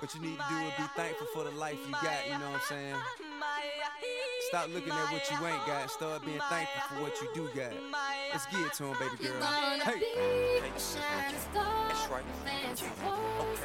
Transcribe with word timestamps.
What 0.00 0.14
you 0.14 0.20
need 0.22 0.38
to 0.38 0.44
do 0.48 0.56
is 0.56 0.72
be 0.78 0.84
thankful 0.96 1.26
for 1.34 1.44
the 1.44 1.50
life 1.50 1.76
you 1.86 1.92
got, 1.92 2.24
you 2.26 2.32
know 2.38 2.50
what 2.50 2.60
I'm 2.60 2.68
saying? 2.68 2.94
Stop 4.48 4.68
looking 4.72 4.92
at 4.92 5.12
what 5.12 5.30
you 5.30 5.46
ain't 5.46 5.66
got, 5.66 5.90
start 5.90 6.24
being 6.24 6.40
thankful 6.48 6.96
for 6.96 7.02
what 7.02 7.20
you 7.20 7.28
do 7.34 7.48
got. 7.54 7.72
Let's 8.32 8.46
get 8.46 8.60
it 8.60 8.72
to 8.74 8.84
him, 8.86 8.96
baby 8.98 9.28
girl. 9.28 9.42
Hey. 9.42 9.98
hey. 9.98 10.70
That's 10.72 12.08
right. 12.08 12.24
Fancy 12.44 12.86
clothes, 13.02 13.58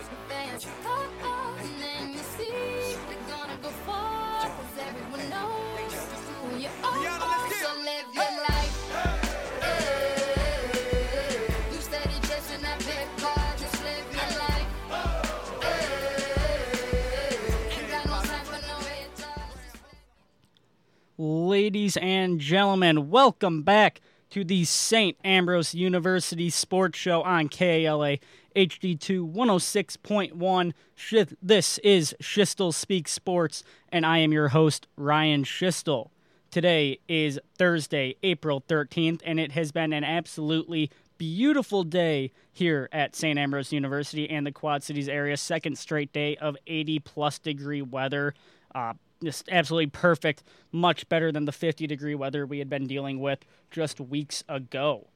Ladies 21.27 21.97
and 21.97 22.39
gentlemen, 22.39 23.09
welcome 23.09 23.63
back 23.63 23.99
to 24.29 24.43
the 24.43 24.63
St. 24.63 25.17
Ambrose 25.25 25.73
University 25.73 26.51
Sports 26.51 26.99
Show 26.99 27.23
on 27.23 27.49
KALA 27.49 28.19
HD2 28.55 29.33
106.1. 29.33 31.35
This 31.41 31.79
is 31.79 32.15
Schiestel 32.21 32.71
Speak 32.71 33.07
Sports, 33.07 33.63
and 33.89 34.05
I 34.05 34.19
am 34.19 34.33
your 34.33 34.49
host, 34.49 34.85
Ryan 34.97 35.45
Schiestel. 35.45 36.11
Today 36.51 36.99
is 37.07 37.39
Thursday, 37.57 38.17
April 38.21 38.61
13th, 38.61 39.21
and 39.25 39.39
it 39.39 39.53
has 39.53 39.71
been 39.71 39.93
an 39.93 40.03
absolutely 40.03 40.91
beautiful 41.17 41.83
day 41.83 42.33
here 42.51 42.87
at 42.91 43.15
St. 43.15 43.39
Ambrose 43.39 43.73
University 43.73 44.29
and 44.29 44.45
the 44.45 44.51
Quad 44.51 44.83
Cities 44.83 45.09
area. 45.09 45.37
Second 45.37 45.79
straight 45.79 46.13
day 46.13 46.37
of 46.37 46.55
80 46.67 46.99
plus 46.99 47.39
degree 47.39 47.81
weather. 47.81 48.35
Uh, 48.75 48.93
just 49.23 49.49
absolutely 49.49 49.87
perfect, 49.87 50.43
much 50.71 51.07
better 51.09 51.31
than 51.31 51.45
the 51.45 51.51
50 51.51 51.87
degree 51.87 52.15
weather 52.15 52.45
we 52.45 52.59
had 52.59 52.69
been 52.69 52.87
dealing 52.87 53.19
with 53.19 53.39
just 53.71 53.99
weeks 53.99 54.43
ago. 54.47 55.07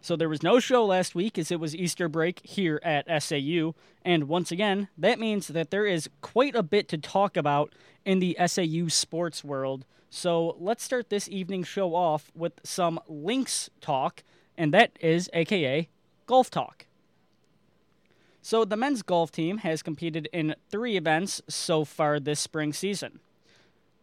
So 0.00 0.14
there 0.14 0.28
was 0.28 0.42
no 0.42 0.60
show 0.60 0.84
last 0.84 1.14
week 1.14 1.38
as 1.38 1.50
it 1.50 1.58
was 1.58 1.74
Easter 1.74 2.08
break 2.08 2.40
here 2.44 2.80
at 2.84 3.06
SAU, 3.22 3.74
and 4.04 4.28
once 4.28 4.52
again, 4.52 4.88
that 4.96 5.18
means 5.18 5.48
that 5.48 5.70
there 5.70 5.86
is 5.86 6.08
quite 6.20 6.54
a 6.54 6.62
bit 6.62 6.88
to 6.88 6.98
talk 6.98 7.36
about 7.36 7.74
in 8.04 8.20
the 8.20 8.36
SAU 8.46 8.88
sports 8.88 9.42
world. 9.42 9.84
So 10.10 10.56
let's 10.60 10.84
start 10.84 11.10
this 11.10 11.28
evening 11.28 11.64
show 11.64 11.94
off 11.94 12.30
with 12.36 12.52
some 12.62 13.00
links 13.08 13.68
talk, 13.80 14.22
and 14.56 14.72
that 14.72 14.92
is 15.00 15.28
aka 15.32 15.88
golf 16.26 16.50
talk. 16.50 16.86
So 18.42 18.64
the 18.64 18.76
men's 18.76 19.02
golf 19.02 19.32
team 19.32 19.58
has 19.58 19.82
competed 19.82 20.28
in 20.32 20.54
three 20.70 20.96
events 20.96 21.42
so 21.48 21.84
far 21.84 22.20
this 22.20 22.38
spring 22.38 22.72
season. 22.72 23.18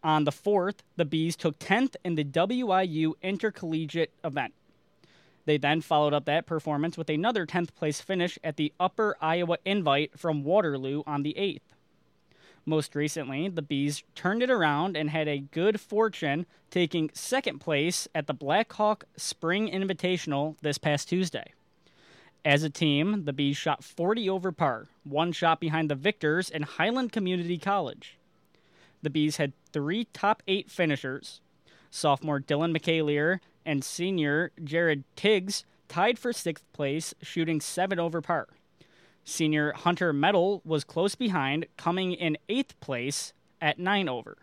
On 0.04 0.26
the 0.26 0.32
4th, 0.32 0.80
the 0.98 1.06
Bees 1.06 1.38
took 1.38 1.58
10th 1.60 1.96
in 2.04 2.16
the 2.16 2.26
WIU 2.26 3.14
Intercollegiate 3.22 4.12
event. 4.24 4.54
They 5.46 5.58
then 5.58 5.82
followed 5.82 6.14
up 6.14 6.26
that 6.26 6.46
performance 6.46 6.98
with 6.98 7.10
another 7.10 7.46
10th 7.46 7.74
place 7.74 8.02
finish 8.02 8.38
at 8.44 8.58
the 8.58 8.74
Upper 8.80 9.16
Iowa 9.22 9.58
Invite 9.66 10.18
from 10.18 10.44
Waterloo 10.44 11.04
on 11.08 11.24
the 11.24 11.36
8th. 11.38 11.62
Most 12.66 12.96
recently, 12.96 13.50
the 13.50 13.62
Bees 13.62 14.04
turned 14.16 14.42
it 14.42 14.50
around 14.50 14.96
and 14.96 15.10
had 15.10 15.28
a 15.28 15.40
good 15.40 15.82
fortune 15.82 16.46
taking 16.70 17.10
second 17.14 17.60
place 17.60 18.08
at 18.16 18.28
the 18.28 18.34
Blackhawk 18.34 19.06
Spring 19.18 19.70
Invitational 19.70 20.56
this 20.62 20.78
past 20.78 21.10
Tuesday. 21.10 21.52
As 22.46 22.64
a 22.64 22.70
team, 22.70 23.24
the 23.26 23.34
Bees 23.34 23.58
shot 23.58 23.84
40 23.84 24.30
over 24.30 24.52
par, 24.52 24.88
one 25.04 25.32
shot 25.32 25.60
behind 25.60 25.90
the 25.90 25.96
victors 25.96 26.50
in 26.50 26.64
Highland 26.64 27.12
Community 27.12 27.58
College. 27.58 28.18
The 29.04 29.10
Bees 29.10 29.38
had 29.38 29.54
three 29.72 30.06
top 30.06 30.42
eight 30.48 30.72
finishers. 30.72 31.42
Sophomore 31.92 32.40
Dylan 32.40 32.76
McAleer 32.76 33.40
and 33.66 33.84
senior 33.84 34.52
Jared 34.64 35.04
Tiggs 35.16 35.66
tied 35.88 36.18
for 36.18 36.34
sixth 36.34 36.66
place, 36.74 37.14
shooting 37.22 37.62
seven 37.62 38.00
over 38.00 38.22
par. 38.22 38.48
Senior 39.24 39.74
Hunter 39.74 40.12
Metal 40.12 40.62
was 40.66 40.84
close 40.84 41.16
behind, 41.16 41.68
coming 41.78 42.14
in 42.14 42.38
eighth 42.50 42.80
place 42.80 43.34
at 43.62 43.78
nine 43.78 44.10
over. 44.10 44.38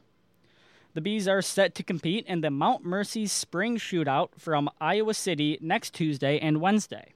The 0.94 1.00
Bees 1.00 1.26
are 1.26 1.42
set 1.42 1.74
to 1.76 1.82
compete 1.82 2.26
in 2.26 2.40
the 2.40 2.50
Mount 2.50 2.84
Mercy 2.84 3.26
Spring 3.26 3.78
Shootout 3.78 4.30
from 4.38 4.68
Iowa 4.80 5.14
City 5.14 5.58
next 5.60 5.94
Tuesday 5.94 6.38
and 6.38 6.60
Wednesday. 6.60 7.14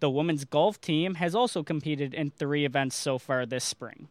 The 0.00 0.10
women's 0.10 0.44
golf 0.44 0.80
team 0.80 1.14
has 1.14 1.34
also 1.34 1.62
competed 1.62 2.14
in 2.14 2.30
three 2.30 2.64
events 2.64 2.96
so 2.96 3.18
far 3.18 3.46
this 3.46 3.64
spring. 3.64 4.08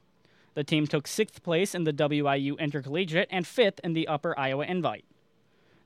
The 0.55 0.63
team 0.63 0.85
took 0.85 1.07
sixth 1.07 1.41
place 1.41 1.73
in 1.73 1.83
the 1.83 1.93
WIU 1.93 2.59
Intercollegiate 2.59 3.27
and 3.31 3.47
fifth 3.47 3.79
in 3.83 3.93
the 3.93 4.07
Upper 4.07 4.37
Iowa 4.37 4.65
Invite. 4.65 5.05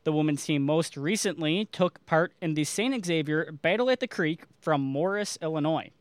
The 0.04 0.12
women's 0.12 0.46
team 0.46 0.64
most 0.64 0.98
recently 0.98 1.66
took 1.66 2.06
part 2.06 2.34
in 2.42 2.54
the 2.54 2.64
St. 2.64 3.06
Xavier 3.06 3.52
Battle 3.52 3.90
at 3.90 4.00
the 4.00 4.08
Creek 4.08 4.44
from 4.60 4.82
Morris, 4.82 5.38
Illinois. 5.42 5.92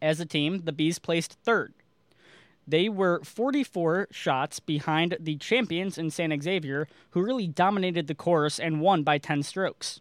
As 0.00 0.20
a 0.20 0.26
team, 0.26 0.62
the 0.64 0.72
Bees 0.72 0.98
placed 0.98 1.38
third. 1.44 1.72
They 2.66 2.88
were 2.88 3.20
44 3.22 4.08
shots 4.10 4.60
behind 4.60 5.16
the 5.20 5.36
champions 5.36 5.98
in 5.98 6.10
St. 6.10 6.42
Xavier, 6.42 6.88
who 7.10 7.22
really 7.22 7.46
dominated 7.46 8.06
the 8.06 8.14
course 8.14 8.58
and 8.58 8.80
won 8.80 9.02
by 9.02 9.18
10 9.18 9.42
strokes. 9.42 10.00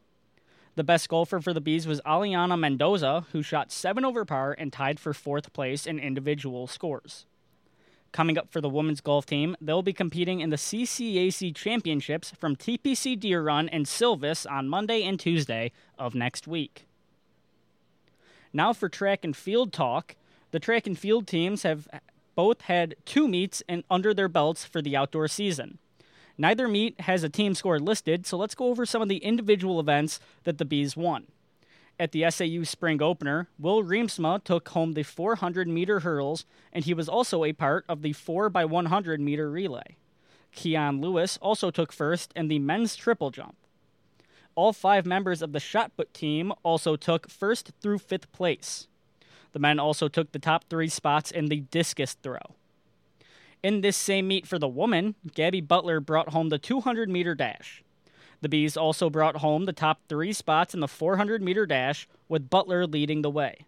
The 0.76 0.84
best 0.84 1.08
golfer 1.08 1.40
for 1.40 1.54
the 1.54 1.62
Bees 1.62 1.86
was 1.86 2.02
Aliana 2.02 2.58
Mendoza, 2.58 3.26
who 3.32 3.42
shot 3.42 3.72
7 3.72 4.04
over 4.04 4.26
par 4.26 4.56
and 4.58 4.72
tied 4.72 5.00
for 5.00 5.14
fourth 5.14 5.54
place 5.54 5.86
in 5.86 6.00
individual 6.00 6.68
scores. 6.68 7.26
Coming 8.14 8.38
up 8.38 8.52
for 8.52 8.62
the 8.62 8.70
women's 8.70 9.02
golf 9.02 9.26
team, 9.26 9.58
they'll 9.60 9.82
be 9.82 9.92
competing 9.92 10.40
in 10.40 10.52
the 10.52 10.56
CCAC 10.56 11.54
Championships 11.56 12.32
from 12.40 12.56
TPC 12.56 13.20
Deer 13.20 13.42
Run 13.42 13.68
and 13.68 13.88
Silvis 13.88 14.46
on 14.46 14.70
Monday 14.70 15.02
and 15.04 15.20
Tuesday 15.20 15.72
of 15.98 16.14
next 16.14 16.48
week. 16.48 16.86
Now 18.54 18.72
for 18.72 18.88
track 18.88 19.26
and 19.26 19.36
field 19.36 19.74
talk. 19.74 20.16
The 20.52 20.60
track 20.60 20.86
and 20.86 20.98
field 20.98 21.26
teams 21.26 21.64
have 21.64 21.88
both 22.36 22.62
had 22.62 22.96
two 23.04 23.28
meets 23.28 23.64
and 23.68 23.84
under 23.90 24.14
their 24.14 24.30
belts 24.30 24.64
for 24.64 24.80
the 24.80 24.96
outdoor 24.96 25.28
season. 25.28 25.80
Neither 26.38 26.68
meet 26.68 27.02
has 27.02 27.24
a 27.24 27.30
team 27.30 27.56
score 27.56 27.80
listed, 27.80 28.28
so 28.28 28.38
let's 28.38 28.54
go 28.54 28.68
over 28.68 28.86
some 28.86 29.02
of 29.02 29.10
the 29.10 29.18
individual 29.18 29.80
events 29.80 30.20
that 30.44 30.60
the 30.60 30.66
Bees 30.66 30.96
won. 30.96 31.26
At 32.00 32.12
the 32.12 32.30
SAU 32.30 32.64
spring 32.64 33.02
opener, 33.02 33.48
Will 33.60 33.84
Reemsma 33.84 34.44
took 34.44 34.70
home 34.70 34.94
the 34.94 35.04
400 35.04 35.68
meter 35.68 36.00
hurdles, 36.00 36.46
and 36.72 36.84
he 36.84 36.94
was 36.94 37.08
also 37.08 37.44
a 37.44 37.54
part 37.54 37.86
of 37.88 38.02
the 38.02 38.14
4x100 38.14 39.20
meter 39.20 39.50
relay. 39.50 39.96
Keon 40.52 41.02
Lewis 41.02 41.38
also 41.42 41.72
took 41.72 41.92
first 41.92 42.32
in 42.36 42.48
the 42.48 42.60
men's 42.60 42.96
triple 42.96 43.32
jump. 43.32 43.56
All 44.56 44.74
five 44.74 45.06
members 45.06 45.42
of 45.42 45.52
the 45.52 45.60
shot 45.60 45.96
put 45.96 46.14
team 46.14 46.54
also 46.64 46.96
took 46.96 47.30
first 47.30 47.72
through 47.82 48.00
fifth 48.00 48.32
place. 48.32 48.88
The 49.52 49.60
men 49.60 49.80
also 49.80 50.08
took 50.08 50.32
the 50.32 50.40
top 50.40 50.66
three 50.70 50.90
spots 50.90 51.32
in 51.32 51.46
the 51.48 51.62
discus 51.62 52.14
throw. 52.14 52.56
In 53.64 53.82
this 53.82 53.98
same 53.98 54.28
meet 54.28 54.46
for 54.46 54.60
the 54.60 54.68
woman, 54.68 55.16
Gabby 55.34 55.62
Butler 55.62 56.00
brought 56.00 56.30
home 56.30 56.50
the 56.50 56.60
200 56.60 57.10
meter 57.10 57.34
dash. 57.34 57.84
The 58.44 58.50
Bees 58.50 58.76
also 58.76 59.10
brought 59.10 59.38
home 59.38 59.64
the 59.64 59.72
top 59.72 60.02
three 60.10 60.34
spots 60.34 60.74
in 60.74 60.82
the 60.82 60.88
400 60.90 61.42
meter 61.42 61.66
dash, 61.66 62.10
with 62.28 62.50
Butler 62.50 62.86
leading 62.86 63.22
the 63.22 63.30
way. 63.30 63.66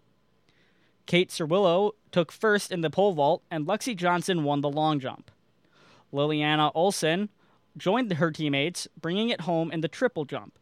Kate 1.05 1.29
Cerwillo 1.29 1.93
took 2.11 2.29
first 2.29 2.73
in 2.73 2.81
the 2.81 2.89
pole 2.89 3.13
vault, 3.13 3.41
and 3.49 3.65
Lexi 3.65 3.95
Johnson 3.95 4.43
won 4.43 4.59
the 4.59 4.69
long 4.69 4.99
jump. 4.99 5.31
Liliana 6.11 6.73
Olsen 6.75 7.29
joined 7.77 8.11
her 8.11 8.31
teammates, 8.31 8.85
bringing 8.99 9.29
it 9.29 9.41
home 9.41 9.71
in 9.71 9.79
the 9.79 9.87
triple 9.87 10.25
jump. 10.25 10.59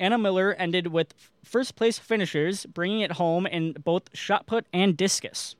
Anna 0.00 0.18
Miller 0.18 0.52
ended 0.54 0.88
with 0.88 1.14
first 1.44 1.76
place 1.76 2.00
finishers, 2.00 2.66
bringing 2.66 3.00
it 3.00 3.12
home 3.12 3.46
in 3.46 3.74
both 3.74 4.10
shot 4.12 4.48
put 4.48 4.66
and 4.72 4.96
discus. 4.96 5.54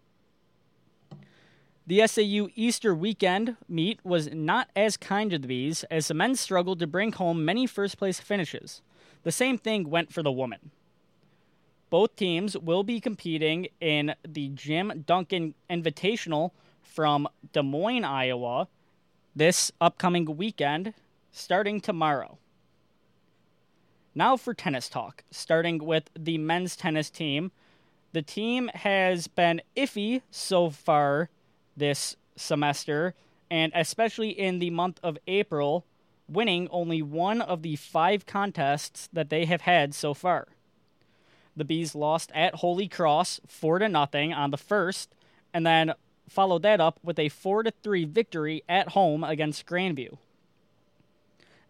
The 1.89 2.05
SAU 2.05 2.49
Easter 2.57 2.93
weekend 2.97 3.57
meet 3.69 4.05
was 4.05 4.29
not 4.33 4.69
as 4.75 4.97
kind 4.97 5.31
to 5.31 5.39
the 5.39 5.47
Bees, 5.47 5.85
as 5.85 6.09
the 6.09 6.15
men 6.15 6.35
struggled 6.35 6.81
to 6.81 6.87
bring 6.89 7.13
home 7.13 7.45
many 7.45 7.65
first 7.65 7.97
place 7.97 8.19
finishes. 8.19 8.83
The 9.23 9.31
same 9.31 9.57
thing 9.57 9.89
went 9.89 10.13
for 10.13 10.21
the 10.21 10.33
women. 10.33 10.73
Both 11.89 12.17
teams 12.17 12.57
will 12.59 12.83
be 12.83 12.99
competing 12.99 13.69
in 13.81 14.17
the 14.27 14.49
Jim 14.49 15.05
Duncan 15.07 15.55
Invitational 15.71 16.51
from 16.83 17.29
Des 17.53 17.63
Moines, 17.63 18.05
Iowa, 18.05 18.67
this 19.37 19.71
upcoming 19.81 20.37
weekend, 20.37 20.93
starting 21.31 21.81
tomorrow. 21.81 22.39
Now 24.13 24.37
for 24.37 24.55
tennis 24.55 24.89
talk, 24.89 25.23
starting 25.31 25.79
with 25.79 26.11
the 26.19 26.39
men's 26.39 26.75
tennis 26.75 27.11
team. 27.11 27.53
The 28.13 28.23
team 28.23 28.71
has 28.75 29.29
been 29.29 29.63
iffy 29.77 30.23
so 30.33 30.71
far 30.71 31.29
this 31.77 32.17
semester, 32.37 33.15
and 33.51 33.73
especially 33.75 34.31
in 34.31 34.59
the 34.59 34.71
month 34.71 34.99
of 35.03 35.19
April, 35.27 35.85
winning 36.29 36.69
only 36.71 37.03
one 37.03 37.41
of 37.41 37.63
the 37.63 37.77
five 37.77 38.27
contests 38.27 39.09
that 39.13 39.31
they 39.31 39.45
have 39.45 39.63
had 39.63 39.95
so 39.95 40.15
far. 40.15 40.49
the 41.57 41.65
Bees 41.65 41.95
lost 41.95 42.31
at 42.35 42.57
Holy 42.57 42.87
Cross 42.87 43.41
4 43.49 43.79
to 43.79 43.89
nothing 43.89 44.33
on 44.33 44.51
the 44.51 44.59
first, 44.59 45.15
and 45.55 45.67
then 45.67 45.95
followed 46.29 46.63
that 46.63 46.81
up 46.81 47.01
with 47.03 47.19
a 47.19 47.31
4 47.31 47.63
to 47.63 47.71
3 47.83 48.05
victory 48.05 48.63
at 48.69 48.91
home 48.91 49.25
against 49.25 49.67
Grandview. 49.67 50.19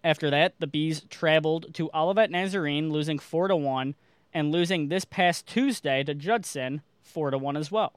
After 0.03 0.31
that, 0.31 0.55
the 0.59 0.67
Bees 0.67 1.03
traveled 1.09 1.73
to 1.75 1.91
Olivet 1.95 2.31
Nazarene, 2.31 2.91
losing 2.91 3.19
4 3.19 3.49
to 3.49 3.57
1, 3.57 3.95
and 4.35 4.53
losing 4.53 4.89
this 4.89 5.05
past 5.05 5.47
Tuesday 5.47 6.03
to 6.05 6.15
Judson 6.15 6.83
4 7.03 7.31
to 7.31 7.39
1 7.39 7.57
as 7.57 7.71
well. 7.71 7.93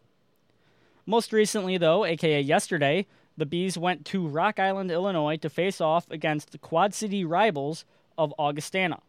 Most 1.09 1.33
recently, 1.33 1.79
though, 1.79 2.05
aka 2.05 2.39
yesterday, 2.39 3.07
the 3.35 3.47
Bees 3.47 3.79
went 3.79 4.05
to 4.05 4.27
Rock 4.27 4.59
Island, 4.59 4.91
Illinois 4.91 5.37
to 5.37 5.49
face 5.49 5.81
off 5.81 6.05
against 6.11 6.51
the 6.51 6.59
Quad 6.59 6.93
City 6.93 7.25
rivals 7.25 7.83
of 8.15 8.31
Augustana. 8.37 8.99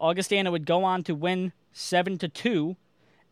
Augustana 0.00 0.52
would 0.52 0.64
go 0.64 0.84
on 0.84 1.02
to 1.02 1.16
win 1.16 1.52
7 1.72 2.16
to 2.18 2.28
2 2.28 2.76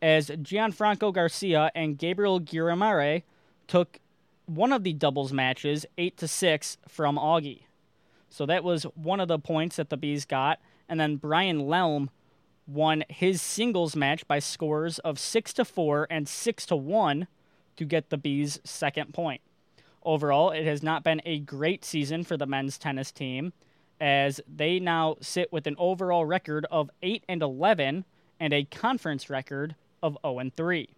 as 0.01 0.27
Gianfranco 0.27 1.13
Garcia 1.13 1.71
and 1.73 1.97
Gabriel 1.97 2.41
Giramare 2.41 3.23
took 3.65 3.99
one 4.45 4.73
of 4.73 4.83
the 4.83 4.91
doubles 4.91 5.31
matches 5.31 5.85
8 5.97 6.17
to 6.17 6.27
6 6.27 6.77
from 6.85 7.15
Augie. 7.15 7.61
So 8.29 8.45
that 8.45 8.65
was 8.65 8.83
one 8.95 9.21
of 9.21 9.29
the 9.29 9.39
points 9.39 9.77
that 9.77 9.89
the 9.89 9.95
Bees 9.95 10.25
got 10.25 10.59
and 10.89 10.99
then 10.99 11.15
Brian 11.15 11.61
Lelm 11.61 12.09
won 12.67 13.05
his 13.07 13.41
singles 13.41 13.95
match 13.95 14.27
by 14.27 14.39
scores 14.39 14.99
of 14.99 15.17
6 15.17 15.53
to 15.53 15.63
4 15.63 16.07
and 16.09 16.27
6 16.27 16.65
to 16.65 16.75
1 16.75 17.25
to 17.79 17.85
get 17.85 18.09
the 18.09 18.17
Bees 18.17 18.59
second 18.65 19.13
point. 19.13 19.41
Overall, 20.03 20.51
it 20.51 20.65
has 20.65 20.83
not 20.83 21.03
been 21.03 21.21
a 21.25 21.39
great 21.39 21.83
season 21.83 22.23
for 22.23 22.35
the 22.35 22.45
men's 22.45 22.77
tennis 22.77 23.11
team 23.11 23.53
as 24.01 24.41
they 24.53 24.79
now 24.79 25.15
sit 25.21 25.51
with 25.51 25.65
an 25.65 25.75
overall 25.77 26.25
record 26.25 26.65
of 26.69 26.89
8 27.01 27.23
and 27.27 27.41
11 27.41 28.03
and 28.39 28.53
a 28.53 28.65
conference 28.65 29.29
record 29.29 29.75
of 30.03 30.17
0 30.21 30.39
and 30.39 30.55
3. 30.55 30.89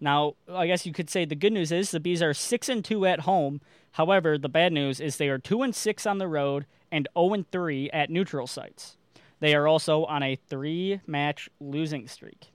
Now, 0.00 0.34
I 0.52 0.66
guess 0.66 0.84
you 0.84 0.92
could 0.92 1.10
say 1.10 1.24
the 1.24 1.34
good 1.36 1.52
news 1.52 1.70
is 1.70 1.90
the 1.90 2.00
Bees 2.00 2.22
are 2.22 2.34
6 2.34 2.68
and 2.68 2.84
2 2.84 3.06
at 3.06 3.20
home. 3.20 3.60
However, 3.92 4.36
the 4.36 4.48
bad 4.48 4.72
news 4.72 5.00
is 5.00 5.16
they 5.16 5.28
are 5.28 5.38
2 5.38 5.62
and 5.62 5.74
6 5.74 6.06
on 6.06 6.18
the 6.18 6.28
road 6.28 6.66
and 6.90 7.08
0 7.16 7.34
and 7.34 7.50
3 7.50 7.90
at 7.90 8.10
neutral 8.10 8.48
sites. 8.48 8.96
They 9.38 9.54
are 9.54 9.68
also 9.68 10.04
on 10.06 10.24
a 10.24 10.38
3-match 10.50 11.48
losing 11.60 12.08
streak. 12.08 12.50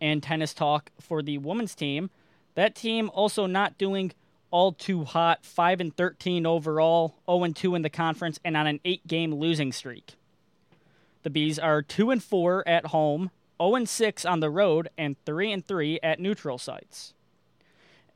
And 0.00 0.22
tennis 0.22 0.54
talk 0.54 0.90
for 1.00 1.22
the 1.22 1.38
women's 1.38 1.74
team, 1.74 2.10
that 2.54 2.74
team 2.74 3.10
also 3.12 3.46
not 3.46 3.78
doing 3.78 4.12
all 4.50 4.72
too 4.72 5.04
hot, 5.04 5.44
5 5.44 5.80
and 5.80 5.96
13 5.96 6.46
overall, 6.46 7.16
0 7.26 7.44
and 7.44 7.56
2 7.56 7.74
in 7.74 7.82
the 7.82 7.90
conference 7.90 8.40
and 8.44 8.56
on 8.56 8.66
an 8.66 8.80
8-game 8.84 9.34
losing 9.34 9.72
streak. 9.72 10.14
The 11.22 11.30
Bees 11.30 11.58
are 11.58 11.82
2 11.82 12.10
and 12.10 12.22
4 12.22 12.66
at 12.66 12.86
home, 12.86 13.30
0 13.60 13.74
and 13.74 13.88
6 13.88 14.24
on 14.24 14.40
the 14.40 14.50
road 14.50 14.88
and 14.96 15.16
3 15.24 15.52
and 15.52 15.64
3 15.64 16.00
at 16.02 16.18
neutral 16.18 16.58
sites. 16.58 17.14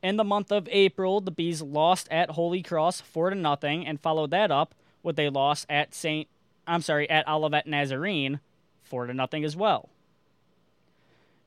In 0.01 0.17
the 0.17 0.23
month 0.23 0.51
of 0.51 0.67
April, 0.71 1.21
the 1.21 1.31
Bees 1.31 1.61
lost 1.61 2.07
at 2.11 2.31
Holy 2.31 2.61
Cross 2.61 3.01
4 3.01 3.31
to 3.31 3.35
nothing 3.35 3.87
and 3.87 4.01
followed 4.01 4.31
that 4.31 4.51
up 4.51 4.75
with 5.01 5.19
a 5.19 5.29
loss 5.29 5.65
at 5.69 5.93
St. 5.93 6.27
I'm 6.67 6.81
sorry, 6.81 7.09
at 7.09 7.27
Olivet 7.27 7.67
Nazarene 7.67 8.39
4 8.83 9.07
to 9.07 9.13
nothing 9.13 9.43
as 9.43 9.55
well. 9.55 9.89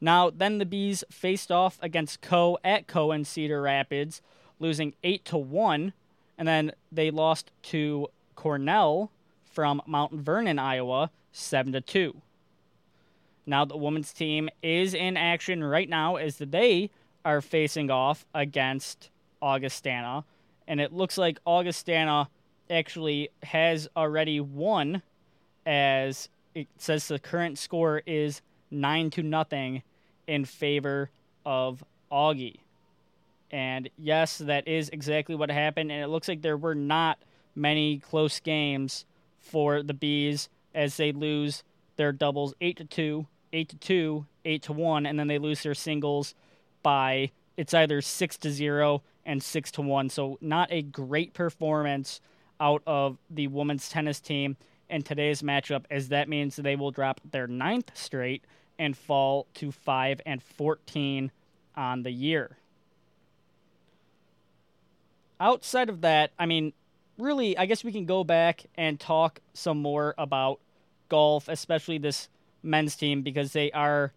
Now, 0.00 0.30
then 0.30 0.58
the 0.58 0.66
Bees 0.66 1.02
faced 1.10 1.50
off 1.50 1.78
against 1.82 2.20
Coe 2.20 2.58
at 2.62 2.86
Coe 2.86 3.12
in 3.12 3.24
Cedar 3.24 3.60
Rapids, 3.60 4.22
losing 4.58 4.94
8 5.02 5.24
to 5.26 5.38
1, 5.38 5.92
and 6.36 6.48
then 6.48 6.72
they 6.92 7.10
lost 7.10 7.50
to 7.64 8.08
Cornell 8.36 9.10
from 9.44 9.82
Mount 9.86 10.12
Vernon, 10.12 10.58
Iowa, 10.58 11.10
7 11.32 11.72
to 11.72 11.80
2. 11.80 12.20
Now 13.46 13.64
the 13.64 13.76
women's 13.76 14.12
team 14.12 14.48
is 14.62 14.94
in 14.94 15.16
action 15.16 15.64
right 15.64 15.88
now 15.88 16.16
as 16.16 16.36
they 16.38 16.90
are 17.24 17.40
facing 17.40 17.90
off 17.90 18.26
against 18.34 19.10
Augustana, 19.40 20.24
and 20.68 20.80
it 20.80 20.92
looks 20.92 21.18
like 21.18 21.40
Augustana 21.46 22.28
actually 22.70 23.30
has 23.42 23.88
already 23.96 24.40
won 24.40 25.02
as 25.64 26.28
it 26.54 26.66
says 26.78 27.08
the 27.08 27.18
current 27.18 27.58
score 27.58 28.02
is 28.06 28.42
9 28.70 29.10
to 29.10 29.22
nothing 29.22 29.82
in 30.26 30.44
favor 30.44 31.10
of 31.44 31.84
Augie. 32.10 32.58
And 33.50 33.88
yes, 33.98 34.38
that 34.38 34.68
is 34.68 34.90
exactly 34.90 35.34
what 35.34 35.50
happened 35.50 35.90
and 35.90 36.02
it 36.02 36.08
looks 36.08 36.28
like 36.28 36.42
there 36.42 36.56
were 36.56 36.74
not 36.74 37.18
many 37.54 37.98
close 37.98 38.40
games 38.40 39.04
for 39.38 39.82
the 39.82 39.94
Bees 39.94 40.48
as 40.74 40.96
they 40.96 41.12
lose 41.12 41.62
their 41.96 42.12
doubles 42.12 42.54
8 42.60 42.76
to 42.76 42.84
2 42.84 43.26
eight 43.52 43.68
to 43.70 43.76
two, 43.76 44.26
eight 44.44 44.62
to 44.62 44.72
one, 44.72 45.06
and 45.06 45.18
then 45.18 45.26
they 45.28 45.38
lose 45.38 45.62
their 45.62 45.74
singles 45.74 46.34
by 46.82 47.30
it's 47.56 47.74
either 47.74 48.00
six 48.00 48.36
to 48.38 48.50
zero 48.50 49.02
and 49.26 49.42
six 49.42 49.70
to 49.72 49.82
one. 49.82 50.08
So 50.08 50.38
not 50.40 50.68
a 50.70 50.82
great 50.82 51.34
performance 51.34 52.20
out 52.60 52.82
of 52.86 53.18
the 53.30 53.46
women's 53.48 53.88
tennis 53.88 54.20
team 54.20 54.56
in 54.90 55.02
today's 55.02 55.42
matchup, 55.42 55.84
as 55.90 56.08
that 56.08 56.28
means 56.28 56.56
they 56.56 56.76
will 56.76 56.90
drop 56.90 57.20
their 57.30 57.46
ninth 57.46 57.90
straight 57.94 58.42
and 58.78 58.96
fall 58.96 59.46
to 59.54 59.72
five 59.72 60.20
and 60.24 60.42
fourteen 60.42 61.30
on 61.76 62.02
the 62.02 62.10
year. 62.10 62.56
Outside 65.40 65.88
of 65.88 66.00
that, 66.00 66.32
I 66.38 66.46
mean, 66.46 66.72
really, 67.18 67.56
I 67.56 67.66
guess 67.66 67.84
we 67.84 67.92
can 67.92 68.06
go 68.06 68.24
back 68.24 68.64
and 68.76 68.98
talk 68.98 69.40
some 69.54 69.78
more 69.78 70.14
about 70.18 70.60
golf, 71.08 71.48
especially 71.48 71.98
this 71.98 72.28
men's 72.62 72.96
team 72.96 73.22
because 73.22 73.52
they 73.52 73.70
are 73.72 74.12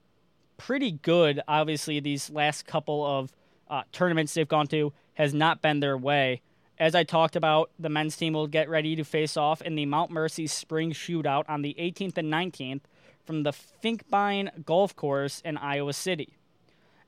pretty 0.57 0.91
good. 0.91 1.41
Obviously, 1.47 1.99
these 1.99 2.29
last 2.29 2.65
couple 2.65 3.05
of 3.05 3.31
uh, 3.69 3.83
tournaments 3.91 4.33
they've 4.33 4.47
gone 4.47 4.67
to 4.67 4.93
has 5.13 5.33
not 5.33 5.61
been 5.61 5.79
their 5.79 5.97
way. 5.97 6.41
As 6.81 6.95
I 6.95 7.03
talked 7.03 7.35
about, 7.35 7.69
the 7.77 7.89
men's 7.89 8.17
team 8.17 8.33
will 8.33 8.47
get 8.47 8.67
ready 8.67 8.95
to 8.95 9.03
face 9.03 9.37
off 9.37 9.61
in 9.61 9.75
the 9.75 9.85
Mount 9.85 10.09
Mercy 10.09 10.47
Spring 10.47 10.93
Shootout 10.93 11.43
on 11.47 11.61
the 11.61 11.75
18th 11.77 12.17
and 12.17 12.33
19th 12.33 12.81
from 13.23 13.43
the 13.43 13.51
Finkbine 13.51 14.65
Golf 14.65 14.95
Course 14.95 15.41
in 15.45 15.57
Iowa 15.57 15.93
City. 15.93 16.39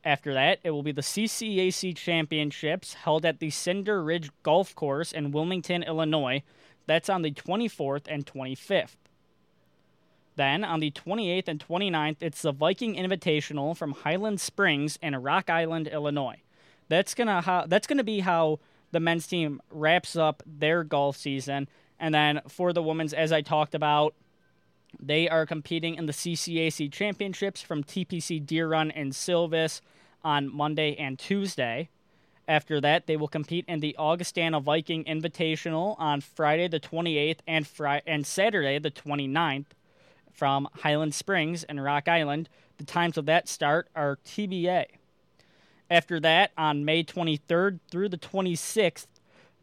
After 0.05 0.31
that, 0.31 0.59
it 0.63 0.69
will 0.69 0.83
be 0.83 0.91
the 0.91 1.01
CCAC 1.01 1.95
Championships 1.95 2.93
held 2.93 3.25
at 3.25 3.39
the 3.39 3.49
Cinder 3.49 4.03
Ridge 4.03 4.29
Golf 4.43 4.75
Course 4.75 5.11
in 5.11 5.31
Wilmington, 5.31 5.81
Illinois. 5.81 6.43
That's 6.85 7.09
on 7.09 7.23
the 7.23 7.31
24th 7.31 8.03
and 8.07 8.27
25th. 8.27 8.97
Then 10.35 10.63
on 10.63 10.81
the 10.81 10.91
28th 10.91 11.47
and 11.47 11.67
29th, 11.67 12.17
it's 12.19 12.43
the 12.43 12.51
Viking 12.51 12.93
Invitational 12.93 13.75
from 13.75 13.93
Highland 13.93 14.39
Springs 14.39 14.99
in 15.01 15.15
Rock 15.15 15.49
Island, 15.49 15.87
Illinois. 15.87 16.41
That's 16.89 17.15
gonna 17.15 17.65
that's 17.67 17.87
gonna 17.87 18.03
be 18.03 18.19
how 18.19 18.59
the 18.93 18.99
men's 18.99 19.27
team 19.27 19.61
wraps 19.71 20.15
up 20.15 20.41
their 20.45 20.83
golf 20.83 21.17
season. 21.17 21.67
And 21.99 22.13
then 22.13 22.41
for 22.47 22.71
the 22.71 22.83
women's, 22.83 23.13
as 23.13 23.31
I 23.31 23.41
talked 23.41 23.75
about, 23.75 24.13
they 24.99 25.27
are 25.27 25.45
competing 25.45 25.95
in 25.95 26.05
the 26.05 26.13
CCAC 26.13 26.91
championships 26.91 27.61
from 27.61 27.83
TPC 27.83 28.45
Deer 28.45 28.67
Run 28.67 28.91
and 28.91 29.13
Silvis 29.13 29.81
on 30.23 30.53
Monday 30.53 30.95
and 30.95 31.17
Tuesday. 31.17 31.89
After 32.47 32.79
that, 32.81 33.07
they 33.07 33.17
will 33.17 33.27
compete 33.27 33.65
in 33.67 33.79
the 33.79 33.95
Augustana 33.97 34.59
Viking 34.59 35.03
Invitational 35.05 35.95
on 35.97 36.21
Friday 36.21 36.67
the 36.67 36.79
28th 36.79 37.39
and 37.47 37.65
Friday 37.65 38.03
and 38.05 38.27
Saturday 38.27 38.77
the 38.79 38.91
29th 38.91 39.67
from 40.31 40.67
Highland 40.81 41.15
Springs 41.15 41.63
and 41.63 41.83
Rock 41.83 42.07
Island. 42.07 42.49
The 42.77 42.83
times 42.83 43.17
of 43.17 43.25
that 43.25 43.47
start 43.47 43.87
are 43.95 44.19
TBA. 44.25 44.85
After 45.93 46.19
that, 46.21 46.49
on 46.57 46.85
May 46.85 47.03
23rd 47.03 47.79
through 47.91 48.09
the 48.09 48.17
26th, 48.17 49.05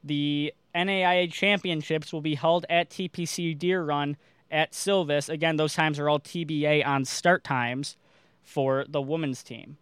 the 0.05 0.55
NAIA 0.73 1.33
Championships 1.33 2.13
will 2.13 2.21
be 2.21 2.37
held 2.37 2.65
at 2.71 2.89
TPC 2.89 3.59
Deer 3.59 3.83
Run 3.83 4.17
at 4.49 4.73
Silvis. 4.73 5.29
Again, 5.29 5.57
those 5.57 5.75
times 5.75 5.99
are 5.99 6.09
all 6.09 6.21
TBA 6.21 6.87
on 6.87 7.05
start 7.05 7.43
times 7.43 7.97
for 8.45 8.85
the 8.89 9.03
women's 9.03 9.43
team. 9.43 9.77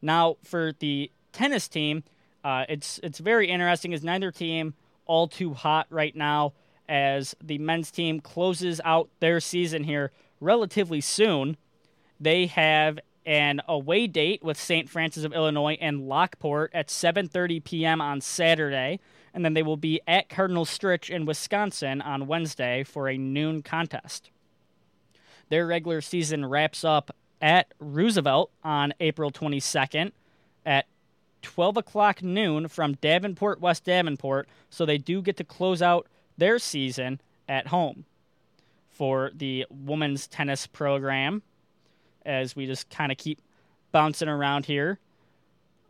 Now, 0.00 0.38
for 0.42 0.72
the 0.78 1.10
tennis 1.32 1.68
team, 1.68 2.04
uh, 2.42 2.64
it's 2.70 2.98
it's 3.02 3.18
very 3.18 3.46
interesting. 3.48 3.92
As 3.92 4.02
neither 4.02 4.30
team 4.30 4.72
all 5.04 5.28
too 5.28 5.52
hot 5.52 5.86
right 5.90 6.16
now 6.16 6.54
as 6.88 7.36
the 7.44 7.58
men's 7.58 7.90
team 7.90 8.18
closes 8.18 8.80
out 8.82 9.10
their 9.20 9.40
season 9.40 9.84
here 9.84 10.10
relatively 10.40 11.02
soon. 11.02 11.58
They 12.18 12.46
have 12.46 12.98
an 13.26 13.60
away 13.66 14.06
date 14.06 14.42
with 14.42 14.58
St. 14.58 14.88
Francis 14.88 15.24
of 15.24 15.32
Illinois 15.32 15.78
and 15.80 16.08
Lockport 16.08 16.70
at 16.74 16.88
7:30 16.88 17.62
p.m. 17.64 18.00
on 18.00 18.20
Saturday, 18.20 19.00
and 19.32 19.44
then 19.44 19.54
they 19.54 19.62
will 19.62 19.76
be 19.76 20.00
at 20.06 20.28
Cardinal 20.28 20.64
Stritch 20.64 21.08
in 21.10 21.26
Wisconsin 21.26 22.00
on 22.00 22.26
Wednesday 22.26 22.84
for 22.84 23.08
a 23.08 23.16
noon 23.16 23.62
contest. 23.62 24.30
Their 25.48 25.66
regular 25.66 26.00
season 26.00 26.46
wraps 26.46 26.84
up 26.84 27.14
at 27.40 27.72
Roosevelt 27.78 28.50
on 28.62 28.94
April 29.00 29.30
22nd 29.30 30.12
at 30.64 30.86
12 31.42 31.76
o'clock 31.76 32.22
noon 32.22 32.68
from 32.68 32.94
Davenport, 32.94 33.60
West 33.60 33.84
Davenport, 33.84 34.48
so 34.70 34.86
they 34.86 34.98
do 34.98 35.20
get 35.20 35.36
to 35.36 35.44
close 35.44 35.82
out 35.82 36.06
their 36.38 36.58
season 36.58 37.20
at 37.48 37.68
home. 37.68 38.06
for 38.94 39.32
the 39.34 39.66
women's 39.70 40.28
tennis 40.28 40.68
program 40.68 41.42
as 42.24 42.56
we 42.56 42.66
just 42.66 42.90
kind 42.90 43.12
of 43.12 43.18
keep 43.18 43.40
bouncing 43.92 44.28
around 44.28 44.66
here. 44.66 44.98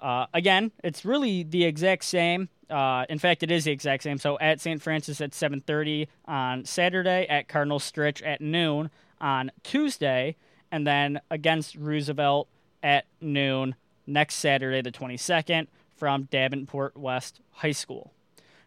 Uh, 0.00 0.26
again, 0.34 0.70
it's 0.82 1.04
really 1.04 1.42
the 1.42 1.64
exact 1.64 2.04
same. 2.04 2.48
Uh, 2.68 3.06
in 3.08 3.18
fact, 3.18 3.42
it 3.42 3.50
is 3.50 3.64
the 3.64 3.72
exact 3.72 4.02
same. 4.02 4.18
So 4.18 4.38
at 4.38 4.60
St. 4.60 4.82
Francis 4.82 5.20
at 5.20 5.32
7:30 5.32 6.08
on 6.26 6.64
Saturday, 6.64 7.26
at 7.28 7.48
Cardinal 7.48 7.78
Stritch 7.78 8.24
at 8.24 8.40
noon 8.40 8.90
on 9.20 9.50
Tuesday, 9.62 10.36
and 10.70 10.86
then 10.86 11.20
against 11.30 11.76
Roosevelt 11.76 12.48
at 12.82 13.06
noon 13.20 13.74
next 14.06 14.36
Saturday, 14.36 14.82
the 14.82 14.92
22nd, 14.92 15.68
from 15.96 16.24
Davenport 16.24 16.96
West 16.96 17.40
High 17.52 17.72
School. 17.72 18.12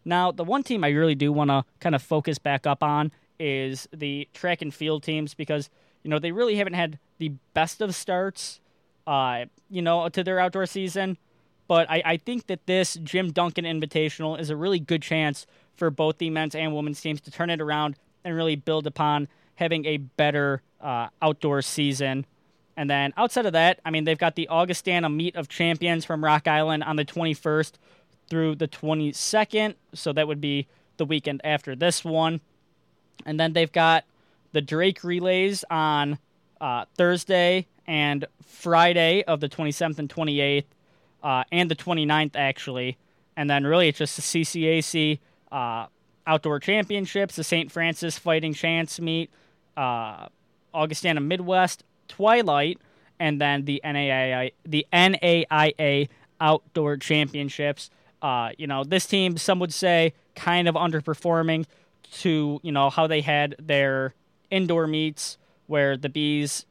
Now, 0.03 0.31
the 0.31 0.43
one 0.43 0.63
team 0.63 0.83
I 0.83 0.89
really 0.89 1.15
do 1.15 1.31
want 1.31 1.49
to 1.49 1.65
kind 1.79 1.93
of 1.93 2.01
focus 2.01 2.39
back 2.39 2.65
up 2.65 2.81
on 2.81 3.11
is 3.39 3.87
the 3.93 4.27
track 4.33 4.61
and 4.61 4.73
field 4.73 5.03
teams 5.03 5.33
because 5.33 5.69
you 6.03 6.09
know 6.09 6.19
they 6.19 6.31
really 6.31 6.55
haven't 6.55 6.73
had 6.73 6.99
the 7.17 7.33
best 7.53 7.81
of 7.81 7.95
starts, 7.95 8.59
uh, 9.05 9.45
you 9.69 9.81
know, 9.81 10.07
to 10.09 10.23
their 10.23 10.39
outdoor 10.39 10.65
season. 10.65 11.17
But 11.67 11.89
I, 11.89 12.01
I 12.05 12.17
think 12.17 12.47
that 12.47 12.65
this 12.65 12.95
Jim 13.03 13.31
Duncan 13.31 13.65
Invitational 13.65 14.39
is 14.39 14.49
a 14.49 14.55
really 14.55 14.79
good 14.79 15.01
chance 15.01 15.45
for 15.75 15.89
both 15.89 16.17
the 16.17 16.29
men's 16.29 16.55
and 16.55 16.75
women's 16.75 17.01
teams 17.01 17.21
to 17.21 17.31
turn 17.31 17.49
it 17.49 17.61
around 17.61 17.95
and 18.23 18.35
really 18.35 18.55
build 18.55 18.87
upon 18.87 19.27
having 19.55 19.85
a 19.85 19.97
better 19.97 20.61
uh, 20.81 21.07
outdoor 21.21 21.61
season. 21.61 22.25
And 22.75 22.89
then 22.89 23.13
outside 23.17 23.45
of 23.45 23.53
that, 23.53 23.79
I 23.83 23.89
mean, 23.89 24.03
they've 24.03 24.17
got 24.17 24.35
the 24.35 24.47
Augustana 24.49 25.09
Meet 25.09 25.35
of 25.35 25.49
Champions 25.49 26.05
from 26.05 26.23
Rock 26.23 26.47
Island 26.47 26.83
on 26.83 26.95
the 26.95 27.05
21st 27.05 27.73
through 28.29 28.55
the 28.55 28.67
22nd. 28.67 29.75
So 29.93 30.13
that 30.13 30.27
would 30.27 30.39
be 30.39 30.67
the 30.97 31.05
weekend 31.05 31.41
after 31.43 31.75
this 31.75 32.05
one. 32.05 32.39
And 33.25 33.39
then 33.39 33.53
they've 33.53 33.71
got 33.71 34.05
the 34.57 34.61
Drake 34.61 35.03
Relays 35.03 35.63
on 35.69 36.17
uh, 36.59 36.85
Thursday 36.97 37.67
and 37.85 38.25
Friday 38.43 39.23
of 39.25 39.39
the 39.39 39.47
27th 39.47 39.99
and 39.99 40.09
28th, 40.09 40.63
uh, 41.21 41.43
and 41.51 41.69
the 41.69 41.75
29th, 41.75 42.31
actually. 42.33 42.97
And 43.35 43.47
then 43.47 43.67
really 43.67 43.87
it's 43.87 43.99
just 43.99 44.15
the 44.15 44.23
CCAC 44.23 45.19
uh, 45.51 45.85
Outdoor 46.25 46.59
Championships, 46.59 47.35
the 47.35 47.43
St. 47.43 47.71
Francis 47.71 48.17
Fighting 48.17 48.55
Chance 48.55 48.99
Meet, 48.99 49.29
uh, 49.77 50.25
Augustana 50.73 51.21
Midwest, 51.21 51.83
Twilight, 52.07 52.79
and 53.19 53.39
then 53.39 53.65
the 53.65 53.79
NAIA, 53.85 54.53
the 54.65 54.87
NAIA 54.91 56.09
Outdoor 56.41 56.97
Championships. 56.97 57.91
Uh, 58.23 58.49
you 58.57 58.65
know, 58.65 58.83
this 58.83 59.05
team, 59.05 59.37
some 59.37 59.59
would 59.59 59.71
say, 59.71 60.13
kind 60.33 60.67
of 60.67 60.73
underperforming 60.73 61.67
to, 62.21 62.59
you 62.63 62.71
know, 62.71 62.89
how 62.89 63.05
they 63.05 63.21
had 63.21 63.55
their 63.59 64.15
indoor 64.49 64.87
meets 64.87 65.37
where 65.67 65.97
the 65.97 66.09
Bees 66.09 66.65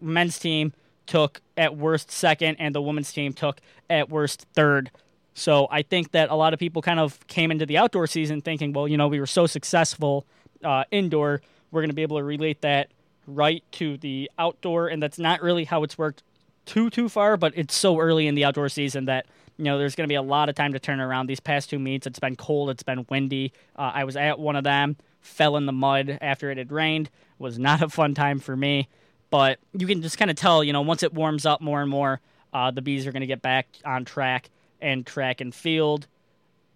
men's 0.00 0.38
team 0.38 0.72
took 1.06 1.40
at 1.56 1.76
worst 1.76 2.10
second 2.10 2.56
and 2.58 2.74
the 2.74 2.82
women's 2.82 3.12
team 3.12 3.32
took 3.32 3.60
at 3.88 4.08
worst 4.08 4.46
third. 4.54 4.90
So 5.34 5.68
I 5.70 5.82
think 5.82 6.12
that 6.12 6.30
a 6.30 6.34
lot 6.34 6.52
of 6.52 6.58
people 6.58 6.82
kind 6.82 7.00
of 7.00 7.26
came 7.26 7.50
into 7.50 7.66
the 7.66 7.78
outdoor 7.78 8.06
season 8.06 8.40
thinking, 8.40 8.72
well, 8.72 8.86
you 8.86 8.96
know, 8.96 9.08
we 9.08 9.20
were 9.20 9.26
so 9.26 9.46
successful 9.46 10.26
uh, 10.62 10.84
indoor, 10.90 11.40
we're 11.70 11.80
going 11.80 11.90
to 11.90 11.94
be 11.94 12.02
able 12.02 12.18
to 12.18 12.24
relate 12.24 12.60
that 12.62 12.90
right 13.26 13.62
to 13.72 13.96
the 13.98 14.30
outdoor, 14.38 14.88
and 14.88 15.02
that's 15.02 15.18
not 15.18 15.42
really 15.42 15.64
how 15.64 15.82
it's 15.84 15.96
worked 15.96 16.22
too 16.66 16.90
too 16.90 17.08
far. 17.08 17.36
But 17.36 17.52
it's 17.56 17.74
so 17.74 17.98
early 17.98 18.26
in 18.26 18.34
the 18.34 18.44
outdoor 18.44 18.68
season 18.68 19.06
that 19.06 19.26
you 19.56 19.64
know 19.64 19.78
there's 19.78 19.94
going 19.94 20.06
to 20.06 20.12
be 20.12 20.16
a 20.16 20.22
lot 20.22 20.48
of 20.48 20.54
time 20.54 20.72
to 20.72 20.78
turn 20.78 21.00
around. 21.00 21.26
These 21.26 21.40
past 21.40 21.70
two 21.70 21.78
meets, 21.78 22.06
it's 22.06 22.18
been 22.18 22.36
cold, 22.36 22.70
it's 22.70 22.82
been 22.82 23.06
windy. 23.08 23.52
Uh, 23.76 23.92
I 23.94 24.04
was 24.04 24.16
at 24.16 24.38
one 24.38 24.56
of 24.56 24.64
them, 24.64 24.96
fell 25.20 25.56
in 25.56 25.66
the 25.66 25.72
mud 25.72 26.18
after 26.20 26.50
it 26.50 26.58
had 26.58 26.72
rained. 26.72 27.10
Was 27.38 27.58
not 27.58 27.82
a 27.82 27.88
fun 27.88 28.14
time 28.14 28.38
for 28.38 28.56
me. 28.56 28.88
But 29.30 29.58
you 29.72 29.86
can 29.86 30.02
just 30.02 30.18
kind 30.18 30.30
of 30.30 30.36
tell, 30.36 30.64
you 30.64 30.72
know, 30.72 30.82
once 30.82 31.02
it 31.02 31.14
warms 31.14 31.46
up 31.46 31.60
more 31.60 31.80
and 31.80 31.90
more, 31.90 32.20
uh, 32.52 32.70
the 32.70 32.82
bees 32.82 33.06
are 33.06 33.12
going 33.12 33.20
to 33.20 33.26
get 33.26 33.42
back 33.42 33.68
on 33.84 34.04
track 34.04 34.50
and 34.80 35.06
track 35.06 35.40
and 35.40 35.54
field, 35.54 36.06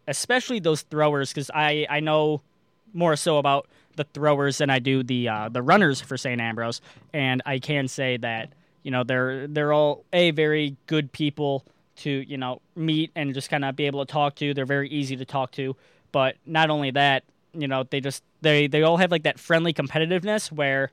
especially 0.06 0.60
those 0.60 0.82
throwers, 0.82 1.32
because 1.32 1.50
I 1.52 1.86
I 1.90 2.00
know 2.00 2.42
more 2.92 3.16
so 3.16 3.38
about 3.38 3.66
the 3.96 4.04
throwers 4.04 4.58
than 4.58 4.70
I 4.70 4.78
do 4.78 5.02
the 5.02 5.28
uh, 5.28 5.48
the 5.48 5.62
runners 5.62 6.00
for 6.00 6.16
St. 6.16 6.40
Ambrose, 6.40 6.80
and 7.12 7.42
I 7.44 7.58
can 7.58 7.88
say 7.88 8.16
that 8.18 8.52
you 8.82 8.90
know 8.90 9.04
they're 9.04 9.46
they're 9.46 9.72
all 9.72 10.04
a 10.12 10.30
very 10.30 10.76
good 10.86 11.12
people 11.12 11.64
to 11.96 12.10
you 12.10 12.36
know 12.36 12.60
meet 12.76 13.10
and 13.14 13.34
just 13.34 13.50
kind 13.50 13.64
of 13.64 13.76
be 13.76 13.86
able 13.86 14.04
to 14.04 14.12
talk 14.12 14.36
to. 14.36 14.54
They're 14.54 14.66
very 14.66 14.88
easy 14.88 15.16
to 15.16 15.24
talk 15.24 15.52
to, 15.52 15.76
but 16.12 16.36
not 16.46 16.70
only 16.70 16.92
that, 16.92 17.24
you 17.54 17.68
know 17.68 17.84
they 17.84 18.00
just 18.00 18.22
they 18.40 18.66
they 18.66 18.82
all 18.82 18.96
have 18.96 19.10
like 19.10 19.22
that 19.24 19.38
friendly 19.38 19.72
competitiveness 19.72 20.50
where 20.50 20.90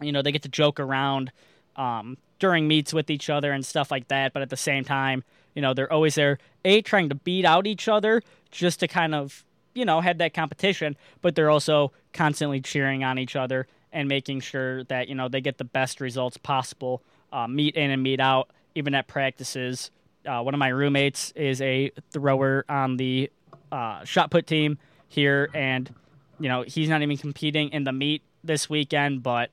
you 0.00 0.12
know 0.12 0.22
they 0.22 0.32
get 0.32 0.42
to 0.42 0.48
joke 0.48 0.80
around 0.80 1.32
um, 1.76 2.18
during 2.38 2.66
meets 2.68 2.92
with 2.92 3.10
each 3.10 3.30
other 3.30 3.52
and 3.52 3.64
stuff 3.64 3.90
like 3.90 4.08
that, 4.08 4.32
but 4.32 4.42
at 4.42 4.50
the 4.50 4.56
same 4.56 4.84
time, 4.84 5.24
you 5.54 5.62
know 5.62 5.74
they're 5.74 5.92
always 5.92 6.14
there 6.14 6.38
a 6.64 6.82
trying 6.82 7.08
to 7.08 7.14
beat 7.14 7.44
out 7.44 7.66
each 7.66 7.88
other 7.88 8.22
just 8.50 8.80
to 8.80 8.88
kind 8.88 9.14
of 9.14 9.44
you 9.74 9.84
know, 9.84 10.00
had 10.00 10.18
that 10.18 10.34
competition, 10.34 10.96
but 11.20 11.34
they're 11.34 11.50
also 11.50 11.92
constantly 12.12 12.60
cheering 12.60 13.04
on 13.04 13.18
each 13.18 13.36
other 13.36 13.66
and 13.92 14.08
making 14.08 14.40
sure 14.40 14.84
that, 14.84 15.08
you 15.08 15.14
know, 15.14 15.28
they 15.28 15.40
get 15.40 15.58
the 15.58 15.64
best 15.64 16.00
results 16.00 16.36
possible, 16.36 17.02
uh, 17.32 17.46
meet 17.46 17.74
in 17.76 17.90
and 17.90 18.02
meet 18.02 18.20
out, 18.20 18.50
even 18.74 18.94
at 18.94 19.06
practices. 19.06 19.90
Uh, 20.26 20.40
one 20.42 20.54
of 20.54 20.58
my 20.58 20.68
roommates 20.68 21.32
is 21.32 21.60
a 21.60 21.90
thrower 22.10 22.64
on 22.68 22.96
the 22.96 23.30
uh, 23.70 24.04
shot 24.04 24.30
put 24.30 24.46
team 24.46 24.78
here, 25.12 25.50
and, 25.52 25.94
you 26.40 26.48
know, 26.48 26.62
he's 26.62 26.88
not 26.88 27.02
even 27.02 27.16
competing 27.16 27.68
in 27.70 27.84
the 27.84 27.92
meet 27.92 28.22
this 28.42 28.70
weekend, 28.70 29.22
but 29.22 29.50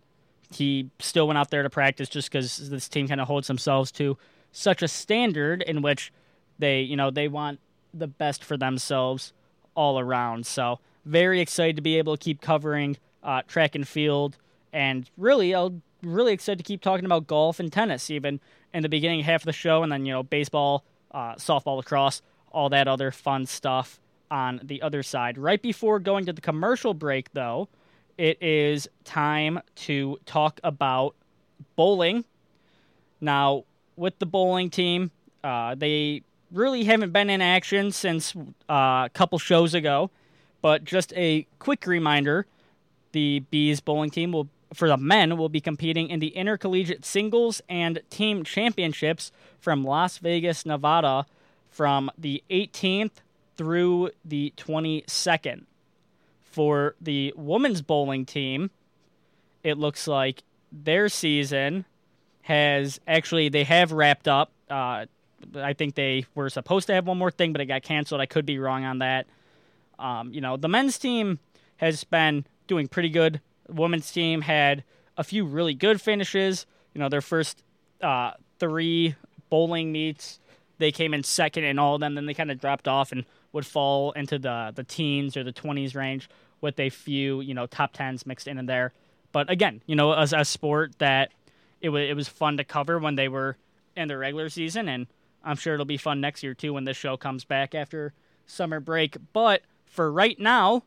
he 0.52 0.90
still 1.00 1.28
went 1.28 1.38
out 1.38 1.52
there 1.52 1.64
to 1.64 1.70
practice 1.70 2.08
just 2.10 2.32
because 2.32 2.70
this 2.70 2.88
team 2.88 3.08
kind 3.08 3.20
of 3.20 3.28
holds 3.28 3.48
themselves 3.48 3.92
to 3.92 4.18
such 4.52 4.82
a 4.82 4.88
standard 4.88 5.62
in 5.62 5.82
which 5.82 6.12
they, 6.58 6.82
you 6.82 6.96
know, 6.96 7.12
they 7.12 7.28
want 7.28 7.60
the 7.94 8.08
best 8.08 8.44
for 8.44 8.56
themselves 8.58 9.34
all 9.76 10.00
around. 10.00 10.46
So 10.46 10.80
very 11.06 11.42
excited 11.42 11.76
to 11.76 11.82
be 11.82 11.98
able 11.98 12.16
to 12.16 12.24
keep 12.24 12.42
covering 12.42 12.98
uh, 13.22 13.42
track 13.48 13.76
and 13.76 13.88
field, 13.88 14.38
and 14.72 15.10
really, 15.18 15.54
I'm 15.54 15.82
really 16.02 16.32
excited 16.32 16.60
to 16.60 16.64
keep 16.64 16.82
talking 16.82 17.06
about 17.06 17.28
golf 17.28 17.60
and 17.60 17.72
tennis, 17.72 18.10
even 18.10 18.40
in 18.74 18.82
the 18.82 18.90
beginning 18.90 19.24
half 19.24 19.42
of 19.42 19.46
the 19.46 19.54
show, 19.54 19.84
and 19.84 19.92
then 19.92 20.06
you 20.06 20.14
know 20.14 20.24
baseball, 20.24 20.86
uh, 21.12 21.36
softball, 21.36 21.76
lacrosse, 21.78 22.22
all 22.52 22.70
that 22.70 22.88
other 22.88 23.12
fun 23.12 23.46
stuff 23.46 24.00
on 24.32 24.60
the 24.64 24.82
other 24.82 25.04
side. 25.04 25.38
Right 25.38 25.62
before 25.62 26.00
going 26.00 26.26
to 26.26 26.34
the 26.34 26.42
commercial 26.42 26.94
break, 26.94 27.32
though, 27.34 27.70
it 28.18 28.42
is 28.42 28.88
time 29.04 29.60
to 29.76 30.20
talk 30.26 30.60
about 30.64 31.16
bowling. 31.76 32.26
Now, 33.22 33.64
with 33.96 34.20
the 34.20 34.26
bowling 34.26 34.70
team, 34.70 35.12
uh, 35.44 35.76
they 35.76 36.24
really 36.52 36.84
haven't 36.84 37.12
been 37.12 37.30
in 37.30 37.42
action 37.42 37.92
since 37.92 38.36
uh, 38.70 39.06
a 39.06 39.10
couple 39.14 39.40
shows 39.40 39.74
ago. 39.74 40.10
But 40.62 40.84
just 40.84 41.14
a 41.16 41.48
quick 41.60 41.88
reminder 41.88 42.46
the 43.12 43.40
Bees 43.52 43.80
bowling 43.80 44.10
team 44.10 44.32
will, 44.32 44.50
for 44.74 44.88
the 44.88 44.98
men, 44.98 45.38
will 45.38 45.50
be 45.50 45.62
competing 45.62 46.10
in 46.10 46.20
the 46.20 46.30
intercollegiate 46.30 47.06
singles 47.06 47.62
and 47.70 48.02
team 48.10 48.44
championships 48.44 49.32
from 49.60 49.84
Las 49.84 50.18
Vegas, 50.18 50.66
Nevada 50.66 51.26
from 51.70 52.12
the 52.18 52.44
18th 52.50 53.22
through 53.60 54.10
the 54.24 54.54
22nd. 54.56 55.66
For 56.46 56.96
the 57.02 57.34
women's 57.36 57.82
bowling 57.82 58.26
team, 58.26 58.72
it 59.64 59.78
looks 59.78 60.08
like 60.08 60.44
their 60.72 61.10
season 61.10 61.84
has 62.44 63.02
actually, 63.06 63.50
they 63.50 63.66
have 63.66 63.92
wrapped 63.92 64.30
up. 64.30 64.54
Uh, 64.70 65.08
I 65.56 65.74
think 65.74 65.96
they 65.96 66.26
were 66.36 66.50
supposed 66.50 66.88
to 66.88 66.94
have 66.94 67.06
one 67.06 67.18
more 67.18 67.32
thing, 67.32 67.52
but 67.52 67.60
it 67.60 67.66
got 67.66 67.84
canceled. 67.84 68.22
I 68.22 68.28
could 68.28 68.46
be 68.46 68.60
wrong 68.60 68.86
on 68.86 69.00
that. 69.00 69.28
Um, 70.00 70.32
you 70.32 70.40
know, 70.40 70.56
the 70.56 70.70
men's 70.70 70.98
team 70.98 71.40
has 71.78 72.06
been 72.06 72.46
doing 72.68 72.88
pretty 72.88 73.10
good. 73.10 73.42
The 73.68 73.74
women's 73.74 74.10
team 74.10 74.40
had 74.40 74.86
a 75.18 75.24
few 75.26 75.44
really 75.44 75.74
good 75.74 76.00
finishes. 76.00 76.66
You 76.94 77.00
know, 77.00 77.10
their 77.10 77.20
first 77.20 77.62
uh, 78.00 78.32
three 78.58 79.16
bowling 79.50 79.92
meets, 79.92 80.40
they 80.78 80.94
came 80.94 81.14
in 81.14 81.24
second 81.26 81.66
in 81.66 81.78
all 81.78 81.96
of 81.96 82.00
them. 82.00 82.16
Then 82.16 82.26
they 82.26 82.34
kind 82.34 82.52
of 82.52 82.62
dropped 82.62 82.88
off 82.88 83.12
and 83.12 83.26
would 83.52 83.66
fall 83.66 84.12
into 84.14 84.38
the 84.40 84.72
the 84.76 84.84
teens 84.84 85.36
or 85.38 85.44
the 85.44 85.52
twenties 85.52 85.96
range 85.96 86.30
with 86.62 86.80
a 86.80 86.90
few 86.90 87.42
you 87.42 87.54
know 87.54 87.66
top 87.66 87.94
tens 87.94 88.26
mixed 88.26 88.48
in 88.48 88.58
and 88.58 88.68
there. 88.70 88.94
But 89.32 89.50
again, 89.50 89.82
you 89.86 89.96
know, 89.96 90.14
as 90.14 90.34
a 90.34 90.44
sport 90.44 90.98
that 91.00 91.32
it 91.82 91.90
was 91.90 92.10
it 92.10 92.16
was 92.16 92.28
fun 92.28 92.58
to 92.58 92.64
cover 92.64 93.00
when 93.00 93.16
they 93.16 93.28
were 93.28 93.58
in 93.96 94.08
the 94.08 94.18
regular 94.18 94.50
season 94.50 94.88
and 94.88 95.08
I'm 95.44 95.56
sure 95.56 95.74
it'll 95.74 95.86
be 95.86 95.98
fun 95.98 96.22
next 96.22 96.44
year 96.44 96.54
too 96.54 96.74
when 96.74 96.84
this 96.84 96.98
show 96.98 97.18
comes 97.18 97.46
back 97.46 97.74
after 97.74 98.14
summer 98.46 98.80
break. 98.80 99.18
But 99.34 99.62
for 99.86 100.12
right 100.12 100.40
now, 100.40 100.84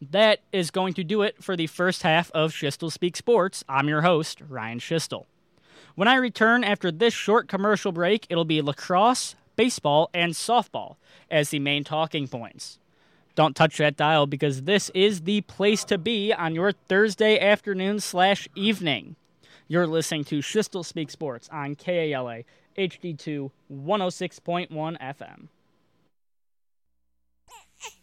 that 0.00 0.40
is 0.52 0.70
going 0.70 0.94
to 0.94 1.04
do 1.04 1.22
it 1.22 1.42
for 1.42 1.56
the 1.56 1.66
first 1.66 2.02
half 2.02 2.30
of 2.32 2.52
Schiestel 2.52 2.92
Speak 2.92 3.16
Sports. 3.16 3.64
I'm 3.68 3.88
your 3.88 4.02
host, 4.02 4.40
Ryan 4.48 4.78
Schiestel. 4.78 5.26
When 5.94 6.08
I 6.08 6.16
return 6.16 6.62
after 6.62 6.90
this 6.92 7.14
short 7.14 7.48
commercial 7.48 7.92
break, 7.92 8.26
it'll 8.28 8.44
be 8.44 8.60
lacrosse, 8.60 9.34
baseball, 9.56 10.10
and 10.14 10.32
softball 10.34 10.96
as 11.30 11.50
the 11.50 11.58
main 11.58 11.84
talking 11.84 12.28
points. 12.28 12.78
Don't 13.34 13.56
touch 13.56 13.76
that 13.78 13.96
dial 13.96 14.26
because 14.26 14.62
this 14.62 14.90
is 14.94 15.22
the 15.22 15.42
place 15.42 15.84
to 15.84 15.98
be 15.98 16.32
on 16.32 16.54
your 16.54 16.72
Thursday 16.72 17.38
afternoon 17.38 18.00
slash 18.00 18.48
evening. 18.54 19.16
You're 19.68 19.86
listening 19.86 20.24
to 20.26 20.38
Schiestel 20.38 20.84
Speak 20.84 21.10
Sports 21.10 21.48
on 21.52 21.74
KALA 21.74 22.44
HD2 22.78 23.50
106.1 23.70 24.70
FM. 24.70 25.48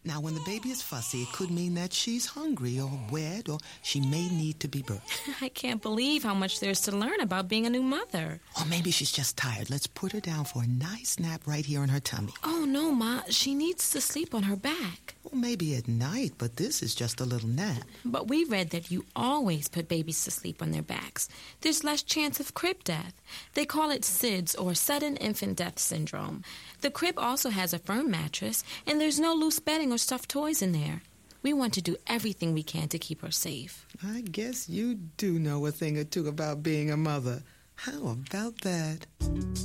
Now, 0.04 0.20
when 0.20 0.34
the 0.34 0.40
baby 0.44 0.70
is 0.70 0.82
fussy, 0.82 1.22
it 1.22 1.32
could 1.32 1.50
mean 1.50 1.74
that 1.74 1.92
she's 1.92 2.26
hungry 2.26 2.78
or 2.78 2.90
wet 3.10 3.48
or 3.48 3.58
she 3.82 4.00
may 4.00 4.28
need 4.28 4.60
to 4.60 4.68
be 4.68 4.82
birthed. 4.82 5.00
I 5.40 5.48
can't 5.48 5.80
believe 5.80 6.22
how 6.22 6.34
much 6.34 6.60
there's 6.60 6.82
to 6.82 6.92
learn 6.92 7.20
about 7.20 7.48
being 7.48 7.64
a 7.66 7.70
new 7.70 7.82
mother. 7.82 8.40
Or 8.58 8.66
maybe 8.66 8.90
she's 8.90 9.12
just 9.12 9.36
tired. 9.36 9.70
Let's 9.70 9.86
put 9.86 10.12
her 10.12 10.20
down 10.20 10.44
for 10.44 10.62
a 10.62 10.66
nice 10.66 11.18
nap 11.18 11.42
right 11.46 11.64
here 11.64 11.80
on 11.80 11.88
her 11.88 12.00
tummy. 12.00 12.32
Oh, 12.44 12.64
no, 12.66 12.92
Ma. 12.92 13.22
She 13.30 13.54
needs 13.54 13.90
to 13.90 14.00
sleep 14.00 14.34
on 14.34 14.42
her 14.44 14.56
back. 14.56 15.14
Well, 15.24 15.40
maybe 15.40 15.74
at 15.74 15.88
night, 15.88 16.34
but 16.36 16.56
this 16.56 16.82
is 16.82 16.94
just 16.94 17.20
a 17.20 17.24
little 17.24 17.48
nap. 17.48 17.82
But 18.04 18.28
we 18.28 18.44
read 18.44 18.70
that 18.70 18.90
you 18.90 19.06
always 19.16 19.68
put 19.68 19.88
babies 19.88 20.22
to 20.24 20.30
sleep 20.30 20.60
on 20.60 20.70
their 20.70 20.82
backs. 20.82 21.30
There's 21.62 21.82
less 21.82 22.02
chance 22.02 22.40
of 22.40 22.52
crib 22.52 22.84
death. 22.84 23.14
They 23.54 23.64
call 23.64 23.90
it 23.90 24.02
SIDS, 24.02 24.54
or 24.60 24.74
sudden 24.74 25.16
infant 25.16 25.56
death 25.56 25.78
syndrome. 25.78 26.44
The 26.82 26.90
crib 26.90 27.18
also 27.18 27.48
has 27.48 27.72
a 27.72 27.78
firm 27.78 28.10
mattress, 28.10 28.62
and 28.86 29.00
there's 29.00 29.18
no 29.18 29.32
loose 29.32 29.58
bedding 29.64 29.92
or 29.92 29.98
stuffed 29.98 30.28
toys 30.28 30.62
in 30.62 30.72
there. 30.72 31.02
We 31.42 31.52
want 31.52 31.74
to 31.74 31.82
do 31.82 31.96
everything 32.06 32.54
we 32.54 32.62
can 32.62 32.88
to 32.88 32.98
keep 32.98 33.20
her 33.22 33.30
safe. 33.30 33.86
I 34.02 34.22
guess 34.22 34.68
you 34.68 34.94
do 34.94 35.38
know 35.38 35.66
a 35.66 35.70
thing 35.70 35.98
or 35.98 36.04
two 36.04 36.28
about 36.28 36.62
being 36.62 36.90
a 36.90 36.96
mother. 36.96 37.42
How 37.76 38.06
about 38.08 38.60
that? 38.60 39.06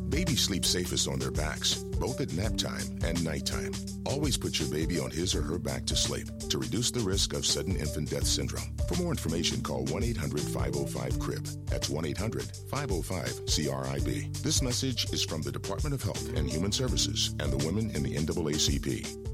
Babies 0.10 0.42
sleep 0.42 0.66
safest 0.66 1.08
on 1.08 1.20
their 1.20 1.32
backs, 1.32 1.76
both 1.76 2.20
at 2.20 2.34
nap 2.34 2.58
time 2.58 3.00
and 3.04 3.24
nighttime. 3.24 3.72
Always 4.06 4.36
put 4.36 4.60
your 4.60 4.68
baby 4.70 5.00
on 5.00 5.12
his 5.12 5.36
or 5.36 5.42
her 5.44 5.60
back 5.60 5.86
to 5.86 5.96
sleep 5.96 6.28
to 6.50 6.58
reduce 6.58 6.92
the 6.92 7.02
risk 7.02 7.34
of 7.34 7.46
sudden 7.46 7.76
infant 7.76 8.10
death 8.10 8.26
syndrome. 8.26 8.76
For 8.88 9.02
more 9.02 9.12
information, 9.12 9.62
call 9.62 9.86
1 9.86 10.04
800 10.04 10.42
505 10.42 11.14
CRIB. 11.20 11.70
That's 11.70 11.90
1 11.90 12.06
800 12.06 12.52
505 12.70 13.46
CRIB. 13.46 14.38
This 14.42 14.62
message 14.62 15.14
is 15.14 15.24
from 15.24 15.44
the 15.44 15.52
Department 15.52 15.94
of 15.94 16.02
Health 16.02 16.36
and 16.36 16.50
Human 16.50 16.72
Services 16.72 17.36
and 17.40 17.54
the 17.54 17.66
women 17.66 17.92
in 17.92 18.04
the 18.04 18.16
NAACP. 18.16 19.30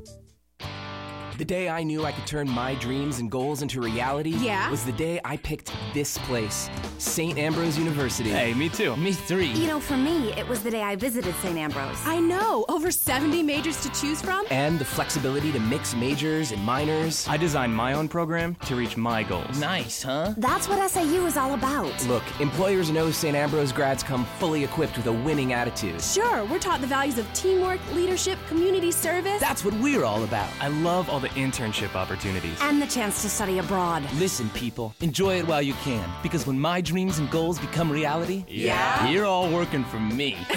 The 1.38 1.44
day 1.46 1.68
I 1.68 1.84
knew 1.84 2.06
I 2.06 2.14
could 2.14 2.26
turn 2.26 2.50
my 2.50 2.76
dreams 2.76 3.20
and 3.20 3.30
goals 3.30 3.62
into 3.62 3.82
reality 3.82 4.30
Yeah? 4.40 4.70
was 4.72 4.86
the 4.86 4.94
day 4.94 5.20
I 5.26 5.36
picked 5.38 5.70
this 5.94 6.18
place, 6.20 6.70
St. 6.98 7.38
Ambrose 7.38 7.78
University. 7.78 8.30
Hey, 8.30 8.54
me 8.54 8.70
too. 8.70 8.96
Me 8.98 9.12
three. 9.12 9.48
You 9.48 9.68
know, 9.68 9.80
for 9.80 9.98
me, 9.98 10.32
it 10.34 10.48
was 10.48 10.64
the 10.64 10.72
day 10.72 10.82
I 10.82 10.96
visited 10.96 11.34
St. 11.42 11.58
Ambrose. 11.58 12.00
I 12.06 12.20
know, 12.20 12.66
over 12.70 12.92
70 12.92 13.44
majors 13.44 13.82
to 13.82 13.90
choose 13.92 14.22
from. 14.22 14.46
and 14.52 14.80
the 14.80 14.86
flexibility 14.86 15.52
to 15.52 15.60
mix 15.60 15.96
majors 15.96 16.52
and 16.52 16.64
minors. 16.64 17.28
I 17.28 17.38
designed 17.38 17.74
my 17.76 17.94
own 17.94 18.08
program 18.08 18.56
to 18.66 18.76
reach 18.76 18.98
my 18.98 19.24
goals. 19.24 19.60
Nice, 19.60 20.04
huh? 20.04 20.34
That's 20.38 20.68
what 20.68 20.90
SAU 20.90 21.26
is 21.26 21.38
all 21.38 21.54
about. 21.54 22.06
Look, 22.08 22.24
employers 22.40 22.90
know 22.90 23.12
St. 23.12 23.36
Ambrose 23.36 23.72
grads 23.72 24.04
come 24.04 24.26
fully 24.40 24.64
equipped 24.64 24.98
with 24.98 25.08
a 25.08 25.14
winning 25.14 25.54
attitude. 25.54 26.02
Sure, 26.02 26.46
we're 26.46 26.60
taught 26.60 26.82
the 26.82 26.88
values 26.88 27.18
of 27.18 27.32
teamwork, 27.34 27.80
leadership, 27.94 28.38
community 28.48 28.92
service. 28.92 29.40
That's 29.40 29.64
what 29.66 29.74
we're 29.76 30.04
all 30.04 30.24
about. 30.24 30.50
I 30.62 30.68
love 30.70 31.10
all 31.10 31.20
the 31.20 31.30
internship 31.30 31.96
opportunities. 31.96 32.58
And 32.62 32.82
the 32.82 32.88
chance 32.88 33.22
to 33.24 33.30
study 33.30 33.60
abroad. 33.60 34.04
Listen, 34.16 34.50
people, 34.52 34.94
enjoy 35.02 35.40
it 35.40 35.48
while 35.48 35.62
you 35.62 35.74
can, 35.84 36.10
because 36.24 36.48
when 36.48 36.60
my 36.60 36.82
dreams 36.86 37.18
and 37.18 37.30
goals 37.32 37.58
become 37.60 37.92
reality, 37.92 38.46
yeah, 38.48 39.10
you're 39.10 39.26
all 39.26 39.50
working 39.52 39.84
for 39.84 40.00
me. 40.00 40.38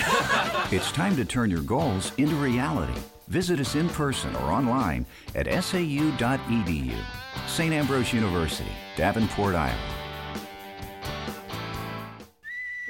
It's 0.70 0.92
time 0.92 1.16
to 1.16 1.24
turn 1.24 1.50
your 1.50 1.62
goals 1.62 2.12
into 2.18 2.34
reality. 2.34 3.00
Visit 3.28 3.58
us 3.58 3.74
in 3.74 3.88
person 3.88 4.36
or 4.36 4.52
online 4.52 5.06
at 5.34 5.46
sau.edu. 5.46 6.94
St. 7.46 7.72
Ambrose 7.72 8.12
University, 8.12 8.70
Davenport, 8.98 9.54
Iowa. 9.54 9.74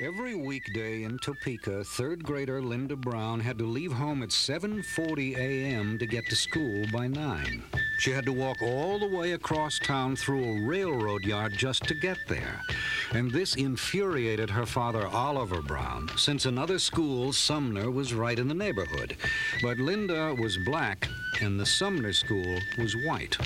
Every 0.00 0.34
weekday 0.34 1.04
in 1.04 1.18
Topeka, 1.18 1.84
third 1.84 2.24
grader 2.24 2.60
Linda 2.60 2.96
Brown 2.96 3.38
had 3.38 3.58
to 3.58 3.64
leave 3.64 3.92
home 3.92 4.24
at 4.24 4.30
7:40 4.30 5.36
a.m. 5.36 5.98
to 5.98 6.06
get 6.06 6.26
to 6.30 6.36
school 6.36 6.84
by 6.92 7.06
9. 7.06 7.62
She 7.98 8.12
had 8.12 8.24
to 8.26 8.32
walk 8.32 8.62
all 8.62 9.00
the 9.00 9.08
way 9.08 9.32
across 9.32 9.80
town 9.80 10.14
through 10.14 10.44
a 10.44 10.62
railroad 10.62 11.24
yard 11.24 11.54
just 11.58 11.82
to 11.88 11.94
get 11.94 12.16
there. 12.28 12.62
And 13.10 13.28
this 13.28 13.56
infuriated 13.56 14.50
her 14.50 14.66
father 14.66 15.08
Oliver 15.08 15.60
Brown, 15.62 16.08
since 16.16 16.46
another 16.46 16.78
school, 16.78 17.32
Sumner, 17.32 17.90
was 17.90 18.14
right 18.14 18.38
in 18.38 18.46
the 18.46 18.54
neighborhood. 18.54 19.16
But 19.62 19.78
Linda 19.78 20.32
was 20.32 20.56
black 20.58 21.08
and 21.40 21.58
the 21.58 21.66
Sumner 21.66 22.12
school 22.12 22.60
was 22.78 22.94
white. 23.04 23.36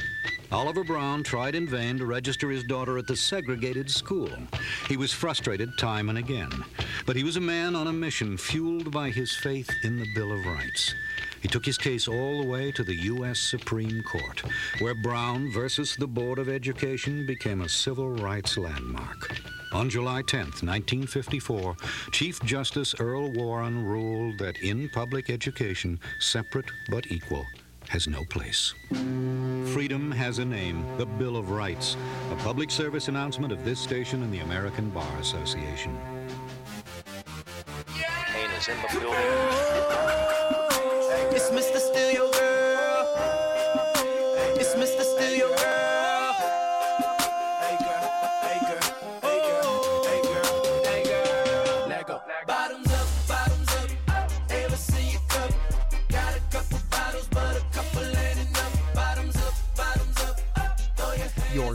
Oliver 0.52 0.84
Brown 0.84 1.22
tried 1.22 1.54
in 1.54 1.66
vain 1.66 1.96
to 1.96 2.04
register 2.04 2.50
his 2.50 2.62
daughter 2.62 2.98
at 2.98 3.06
the 3.06 3.16
segregated 3.16 3.90
school. 3.90 4.28
He 4.86 4.98
was 4.98 5.12
frustrated 5.12 5.78
time 5.78 6.10
and 6.10 6.18
again. 6.18 6.52
But 7.06 7.16
he 7.16 7.24
was 7.24 7.36
a 7.36 7.40
man 7.40 7.74
on 7.74 7.86
a 7.86 7.92
mission 7.92 8.36
fueled 8.36 8.90
by 8.90 9.08
his 9.08 9.34
faith 9.34 9.70
in 9.82 9.98
the 9.98 10.12
Bill 10.14 10.30
of 10.30 10.44
Rights. 10.44 10.94
He 11.42 11.48
took 11.48 11.66
his 11.66 11.76
case 11.76 12.06
all 12.06 12.40
the 12.40 12.48
way 12.48 12.70
to 12.70 12.84
the 12.84 12.94
U.S. 12.94 13.40
Supreme 13.40 14.02
Court, 14.04 14.42
where 14.78 14.94
Brown 14.94 15.50
versus 15.50 15.96
the 15.96 16.06
Board 16.06 16.38
of 16.38 16.48
Education 16.48 17.26
became 17.26 17.62
a 17.62 17.68
civil 17.68 18.10
rights 18.10 18.56
landmark. 18.56 19.36
On 19.72 19.90
July 19.90 20.22
10, 20.22 20.40
1954, 20.40 21.76
Chief 22.12 22.40
Justice 22.44 22.94
Earl 23.00 23.32
Warren 23.32 23.84
ruled 23.84 24.38
that 24.38 24.56
in 24.58 24.88
public 24.90 25.30
education, 25.30 25.98
separate 26.20 26.70
but 26.88 27.10
equal 27.10 27.44
has 27.88 28.06
no 28.06 28.22
place. 28.30 28.72
Freedom 29.72 30.12
has 30.12 30.38
a 30.38 30.44
name, 30.44 30.84
the 30.96 31.06
Bill 31.06 31.36
of 31.36 31.50
Rights, 31.50 31.96
a 32.30 32.36
public 32.36 32.70
service 32.70 33.08
announcement 33.08 33.52
of 33.52 33.64
this 33.64 33.80
station 33.80 34.22
and 34.22 34.32
the 34.32 34.38
American 34.38 34.90
Bar 34.90 35.16
Association. 35.18 35.98
Kane 38.26 38.50
is 38.56 38.68
in 38.68 38.76
the 38.82 39.00
building. 39.00 39.61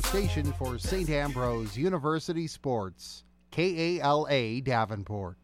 Station 0.07 0.53
for 0.53 0.79
St. 0.79 1.09
Ambrose 1.09 1.75
University 1.75 2.47
Sports, 2.47 3.25
KALA 3.51 4.61
Davenport. 4.61 5.35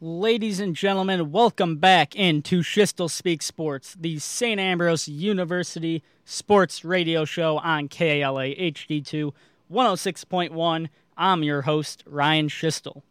Ladies 0.00 0.60
and 0.60 0.76
gentlemen, 0.76 1.32
welcome 1.32 1.78
back 1.78 2.14
into 2.14 2.62
Schiestel 2.62 3.10
Speak 3.10 3.42
Sports, 3.42 3.96
the 3.98 4.20
St. 4.20 4.60
Ambrose 4.60 5.08
University 5.08 6.04
sports 6.24 6.84
radio 6.84 7.24
show 7.24 7.58
on 7.58 7.88
KALA 7.88 8.54
HD2 8.54 9.32
106.1. 9.68 10.88
I'm 11.16 11.42
your 11.42 11.62
host, 11.62 12.04
Ryan 12.06 12.46
Schiestel. 12.46 13.02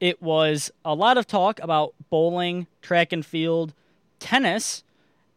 It 0.00 0.20
was 0.20 0.72
a 0.84 0.96
lot 0.96 1.16
of 1.16 1.28
talk 1.28 1.60
about 1.60 1.94
bowling, 2.10 2.66
track 2.82 3.12
and 3.12 3.24
field, 3.24 3.72
tennis, 4.18 4.82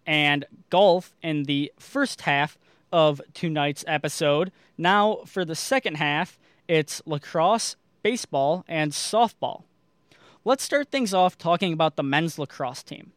and 0.08 0.44
golf 0.72 1.14
in 1.22 1.44
the 1.44 1.72
first 1.78 2.22
half 2.22 2.58
of 2.92 3.22
tonight's 3.34 3.84
episode. 3.88 4.52
Now, 4.78 5.20
for 5.26 5.44
the 5.44 5.56
second 5.56 5.96
half, 5.96 6.40
it's 6.68 7.02
lacrosse, 7.06 7.76
baseball, 8.04 8.64
and 8.68 8.92
softball. 8.92 9.64
Let's 10.46 10.64
start 10.64 10.90
things 10.90 11.14
off 11.14 11.38
talking 11.38 11.74
about 11.74 11.96
the 11.96 12.04
men's 12.04 12.40
lacrosse 12.40 12.84
team. 12.84 13.12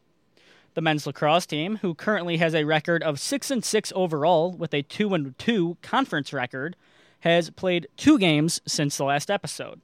The 0.74 0.80
men's 0.80 1.06
lacrosse 1.06 1.46
team, 1.46 1.76
who 1.76 1.94
currently 1.94 2.37
has 2.38 2.54
a 2.54 2.64
record 2.64 3.02
of 3.02 3.20
6 3.20 3.50
and 3.50 3.64
6 3.64 3.92
overall 3.94 4.52
with 4.52 4.72
a 4.72 4.83
2 4.83 5.14
and 5.14 5.38
2 5.38 5.76
conference 5.83 6.33
record, 6.33 6.76
has 7.20 7.50
played 7.50 7.88
2 7.96 8.18
games 8.18 8.61
since 8.66 8.96
the 8.96 9.04
last 9.04 9.30
episode. 9.30 9.80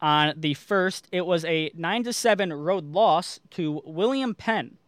On 0.00 0.34
the 0.36 0.54
first, 0.54 1.06
it 1.12 1.24
was 1.24 1.44
a 1.44 1.70
9 1.74 2.04
to 2.04 2.12
7 2.12 2.52
road 2.52 2.92
loss 2.92 3.38
to 3.50 3.80
William 3.84 4.34
Penn. 4.34 4.78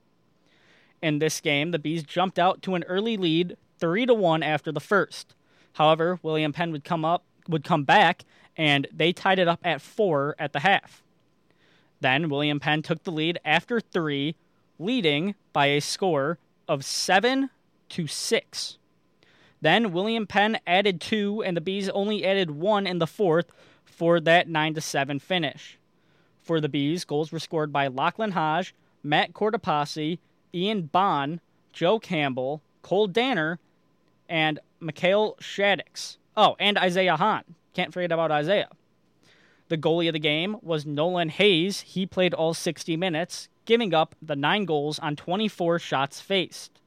In 1.01 1.21
this 1.21 1.41
game, 1.41 1.71
the 1.71 1.79
Bees 1.79 2.03
jumped 2.03 2.39
out 2.39 2.63
to 2.63 2.75
an 2.75 2.83
early 2.85 3.17
lead, 3.17 3.57
3 3.85 4.07
to 4.07 4.15
1 4.15 4.43
after 4.43 4.73
the 4.73 4.81
first. 4.81 5.35
However, 5.75 6.19
William 6.23 6.55
Penn 6.55 6.73
would 6.73 6.85
come 6.85 7.05
up 7.05 7.23
would 7.47 7.65
come 7.65 7.85
back 7.85 8.25
and 8.57 8.89
they 8.91 9.13
tied 9.13 9.39
it 9.39 9.47
up 9.47 9.61
at 9.63 9.83
4 9.83 10.35
at 10.39 10.55
the 10.55 10.61
half. 10.61 11.03
Then 12.01 12.31
William 12.31 12.61
Penn 12.61 12.81
took 12.81 13.05
the 13.05 13.13
lead 13.13 13.39
after 13.45 13.81
3, 13.81 14.35
leading 14.79 15.35
by 15.53 15.67
a 15.67 15.83
score 15.83 16.39
of 16.67 16.83
7 16.83 17.51
to 17.91 18.07
6. 18.07 18.79
Then 19.61 19.93
William 19.93 20.27
Penn 20.27 20.59
added 20.67 20.99
2 20.99 21.43
and 21.43 21.55
the 21.55 21.61
Bees 21.61 21.91
only 21.91 22.25
added 22.25 22.53
1 22.53 22.87
in 22.87 23.01
the 23.01 23.07
fourth 23.07 23.53
for 23.85 24.19
that 24.19 24.49
9 24.49 24.73
to 24.73 24.81
7 24.81 25.19
finish. 25.19 25.79
For 26.41 26.59
the 26.59 26.71
Bees, 26.71 27.05
goals 27.05 27.31
were 27.31 27.39
scored 27.39 27.71
by 27.71 27.89
Lachlan 27.89 28.33
Hodge, 28.33 28.75
Matt 29.03 29.35
Cortopassi, 29.35 30.21
Ian 30.55 30.85
Bond, 30.87 31.41
Joe 31.75 31.99
Campbell, 31.99 32.63
Cole 32.81 33.09
Danner, 33.09 33.59
and 34.35 34.59
Mikhail 34.81 35.37
Shaddix. 35.41 36.17
Oh, 36.37 36.57
and 36.59 36.77
Isaiah 36.77 37.17
Hahn. 37.17 37.45
Can't 37.73 37.93
forget 37.93 38.11
about 38.11 38.33
Isaiah. 38.33 38.69
The 39.69 39.79
goalie 39.79 40.09
of 40.09 40.13
the 40.13 40.19
game 40.19 40.57
was 40.61 40.85
Nolan 40.85 41.29
Hayes. 41.29 41.83
He 41.83 42.05
played 42.05 42.35
all 42.35 42.53
60 42.53 42.97
minutes, 42.97 43.49
giving 43.65 43.95
up 43.95 44.17
the 44.21 44.35
nine 44.35 44.65
goals 44.65 44.99
on 44.99 45.15
24 45.15 45.79
shots 45.79 46.21
faced. 46.21 46.81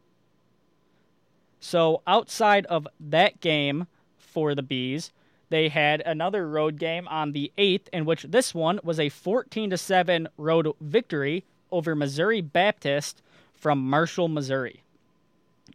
So 1.62 2.02
outside 2.06 2.66
of 2.66 2.86
that 3.00 3.40
game 3.40 3.88
for 4.18 4.54
the 4.54 4.62
Bees, 4.62 5.14
they 5.48 5.70
had 5.70 6.02
another 6.02 6.50
road 6.50 6.78
game 6.78 7.08
on 7.08 7.32
the 7.32 7.54
8th 7.58 7.88
in 7.94 8.04
which 8.04 8.24
this 8.24 8.54
one 8.54 8.82
was 8.84 9.00
a 9.00 9.08
14 9.08 9.70
to 9.70 9.78
7 9.78 10.28
road 10.38 10.74
victory 10.82 11.46
over 11.72 11.96
Missouri 11.96 12.42
Baptist 12.42 13.22
from 13.54 13.90
Marshall, 13.90 14.28
Missouri. 14.28 14.84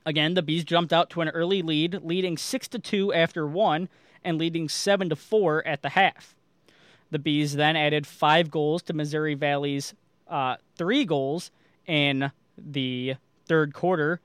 Again, 0.04 0.34
the 0.34 0.42
Bees 0.42 0.64
jumped 0.64 0.92
out 0.92 1.10
to 1.10 1.20
an 1.20 1.28
early 1.28 1.62
lead, 1.62 2.00
leading 2.02 2.36
6 2.36 2.68
to 2.68 2.78
2 2.78 3.12
after 3.12 3.46
1 3.46 3.88
and 4.24 4.38
leading 4.38 4.68
7 4.68 5.08
to 5.08 5.16
4 5.16 5.66
at 5.66 5.82
the 5.82 5.90
half. 5.90 6.34
The 7.10 7.18
Bees 7.18 7.54
then 7.54 7.76
added 7.76 8.06
5 8.06 8.50
goals 8.50 8.82
to 8.84 8.92
Missouri 8.92 9.34
Valley's 9.34 9.94
uh, 10.28 10.56
3 10.76 11.04
goals 11.04 11.50
in 11.86 12.32
the 12.56 13.16
third 13.46 13.74
quarter, 13.74 14.20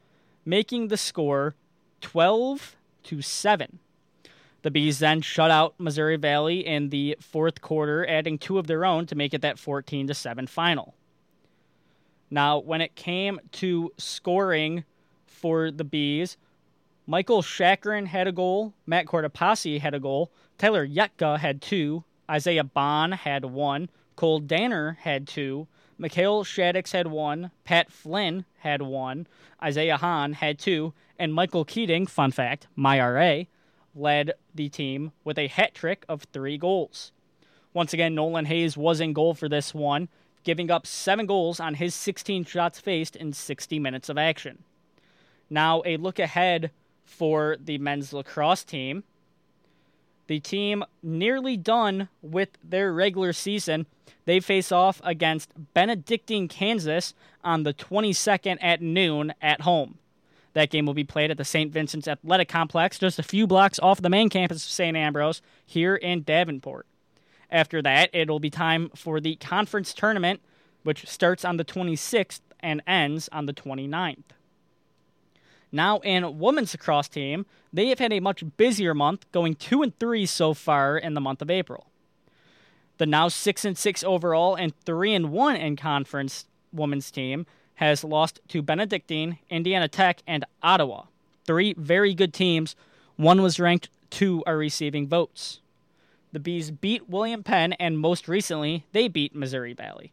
making 0.46 0.88
the 0.88 0.98
score 0.98 1.56
12 2.02 2.76
to 3.04 3.22
7. 3.22 3.80
The 4.62 4.72
Bees 4.72 5.00
then 5.00 5.22
shut 5.22 5.52
out 5.52 5.76
Missouri 5.78 6.18
Valley 6.18 6.66
in 6.66 6.90
the 6.90 7.18
fourth 7.20 7.62
quarter, 7.62 8.08
adding 8.08 8.38
two 8.38 8.58
of 8.58 8.68
their 8.68 8.86
own 8.86 9.06
to 9.08 9.16
make 9.16 9.34
it 9.34 9.42
that 9.42 9.60
14 9.60 10.08
to 10.08 10.14
7 10.14 10.48
final. 10.48 10.94
Now, 12.30 12.60
when 12.60 12.82
it 12.82 12.96
came 12.96 13.40
to 13.54 13.94
scoring 13.98 14.84
for 15.38 15.72
the 15.72 15.84
Bees, 15.84 16.38
Michael 17.06 17.42
Shakrin 17.42 18.08
had 18.08 18.28
a 18.28 18.34
goal, 18.34 18.74
Matt 18.86 19.06
Cortopassi 19.06 19.80
had 19.80 19.94
a 19.94 20.00
goal, 20.00 20.32
Tyler 20.58 20.86
Yetka 20.86 21.40
had 21.40 21.62
two, 21.62 22.04
Isaiah 22.30 22.64
Bond 22.66 23.14
had 23.14 23.46
one, 23.46 23.90
Cole 24.18 24.40
Danner 24.40 24.98
had 25.02 25.28
two, 25.28 25.68
Mikhail 25.98 26.44
Shaddix 26.44 26.92
had 26.92 27.08
one, 27.08 27.52
Pat 27.64 27.92
Flynn 27.92 28.46
had 28.58 28.82
one, 28.82 29.28
Isaiah 29.64 29.98
Hahn 29.98 30.34
had 30.34 30.60
two, 30.60 30.94
and 31.18 31.34
Michael 31.34 31.66
Keating, 31.66 32.08
fun 32.08 32.32
fact, 32.32 32.68
my 32.76 33.00
RA, 33.00 33.44
led 33.96 34.34
the 34.54 34.70
team 34.70 35.12
with 35.24 35.40
a 35.40 35.48
hat 35.48 35.74
trick 35.74 36.06
of 36.10 36.24
three 36.24 36.58
goals. 36.58 37.12
Once 37.74 37.94
again, 37.94 38.16
Nolan 38.16 38.46
Hayes 38.46 38.76
was 38.76 39.00
in 39.00 39.14
goal 39.14 39.34
for 39.34 39.48
this 39.48 39.74
one, 39.74 40.10
giving 40.44 40.70
up 40.70 40.86
seven 40.86 41.26
goals 41.26 41.60
on 41.60 41.76
his 41.76 41.96
16 41.96 42.46
shots 42.46 42.80
faced 42.80 43.16
in 43.16 43.34
60 43.34 43.80
minutes 43.80 44.10
of 44.10 44.18
action. 44.18 44.64
Now, 45.50 45.82
a 45.86 45.98
look 45.98 46.20
ahead 46.20 46.72
for 47.04 47.58
the 47.60 47.78
men's 47.78 48.14
lacrosse 48.14 48.64
team. 48.64 49.04
The 50.28 50.40
team 50.40 50.84
nearly 51.02 51.56
done 51.56 52.10
with 52.22 52.50
their 52.64 52.92
regular 52.92 53.32
season. 53.32 53.86
They 54.26 54.42
face 54.42 54.72
off 54.74 55.00
against 55.04 55.52
Benedictine, 55.74 56.50
Kansas 56.50 57.14
on 57.44 57.64
the 57.64 57.74
22nd 57.74 58.58
at 58.62 58.82
noon 58.82 59.34
at 59.42 59.62
home. 59.62 59.98
That 60.54 60.70
game 60.70 60.86
will 60.86 60.94
be 60.94 61.04
played 61.04 61.32
at 61.32 61.38
the 61.38 61.46
St. 61.46 61.72
Vincent's 61.72 62.08
Athletic 62.08 62.50
Complex, 62.50 63.00
just 63.00 63.20
a 63.20 63.24
few 63.24 63.48
blocks 63.48 63.80
off 63.80 64.02
the 64.02 64.10
main 64.10 64.28
campus 64.28 64.66
of 64.66 64.72
St. 64.72 64.98
Ambrose 64.98 65.42
here 65.66 65.96
in 65.96 66.24
Davenport. 66.24 66.88
After 67.50 67.82
that, 67.82 68.10
it'll 68.12 68.40
be 68.40 68.50
time 68.50 68.90
for 68.96 69.22
the 69.22 69.36
conference 69.38 69.94
tournament, 69.94 70.42
which 70.84 71.08
starts 71.08 71.46
on 71.46 71.58
the 71.58 71.64
26th 71.64 72.42
and 72.60 72.82
ends 72.86 73.30
on 73.32 73.46
the 73.46 73.54
29th. 73.54 74.24
Now, 75.72 76.00
in 76.00 76.40
women's 76.40 76.74
lacrosse 76.74 77.10
team, 77.10 77.46
they 77.74 77.88
have 77.88 78.00
had 78.00 78.14
a 78.14 78.20
much 78.20 78.44
busier 78.58 78.94
month, 78.94 79.30
going 79.32 79.56
two 79.56 79.82
and 79.82 79.98
three 80.00 80.26
so 80.26 80.54
far 80.54 80.98
in 80.98 81.14
the 81.14 81.22
month 81.22 81.42
of 81.42 81.50
April. 81.50 81.88
The 82.98 83.06
now 83.06 83.28
six 83.28 83.66
and 83.66 83.78
six 83.78 84.04
overall 84.04 84.56
and 84.56 84.74
three 84.86 85.14
and 85.14 85.32
one 85.32 85.56
in 85.56 85.76
conference 85.76 86.46
women's 86.72 87.12
team 87.12 87.46
has 87.76 88.04
lost 88.04 88.40
to 88.48 88.62
Benedictine, 88.62 89.38
Indiana 89.50 89.88
Tech, 89.88 90.24
and 90.26 90.46
Ottawa. 90.64 91.04
Three 91.46 91.74
very 91.78 92.14
good 92.16 92.34
teams. 92.34 92.76
One 93.18 93.42
was 93.42 93.60
ranked, 93.60 93.90
two 94.10 94.44
are 94.48 94.58
receiving 94.58 95.08
votes. 95.08 95.60
The 96.32 96.40
Bees 96.40 96.72
beat 96.72 97.08
William 97.08 97.44
Penn, 97.44 97.74
and 97.74 98.00
most 98.00 98.28
recently, 98.28 98.86
they 98.94 99.08
beat 99.08 99.36
Missouri 99.36 99.74
Valley. 99.74 100.12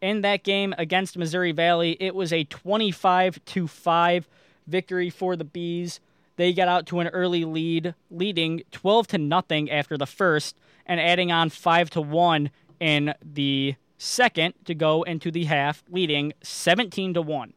In 0.00 0.20
that 0.22 0.44
game 0.44 0.74
against 0.78 1.18
Missouri 1.18 1.52
Valley, 1.52 1.96
it 2.00 2.14
was 2.14 2.32
a 2.32 2.44
25 2.44 3.44
to 3.46 3.66
5 3.66 4.28
victory 4.70 5.10
for 5.10 5.36
the 5.36 5.44
Bees. 5.44 6.00
They 6.36 6.52
got 6.52 6.68
out 6.68 6.86
to 6.86 7.00
an 7.00 7.08
early 7.08 7.44
lead, 7.44 7.94
leading 8.10 8.62
12 8.70 9.08
to 9.08 9.18
nothing 9.18 9.70
after 9.70 9.98
the 9.98 10.06
first, 10.06 10.56
and 10.86 10.98
adding 10.98 11.30
on 11.30 11.50
5 11.50 11.90
to 11.90 12.00
1 12.00 12.50
in 12.78 13.12
the 13.20 13.74
second 13.98 14.54
to 14.64 14.74
go 14.74 15.02
into 15.02 15.30
the 15.30 15.44
half, 15.44 15.84
leading 15.90 16.32
17 16.42 17.14
to 17.14 17.22
1. 17.22 17.52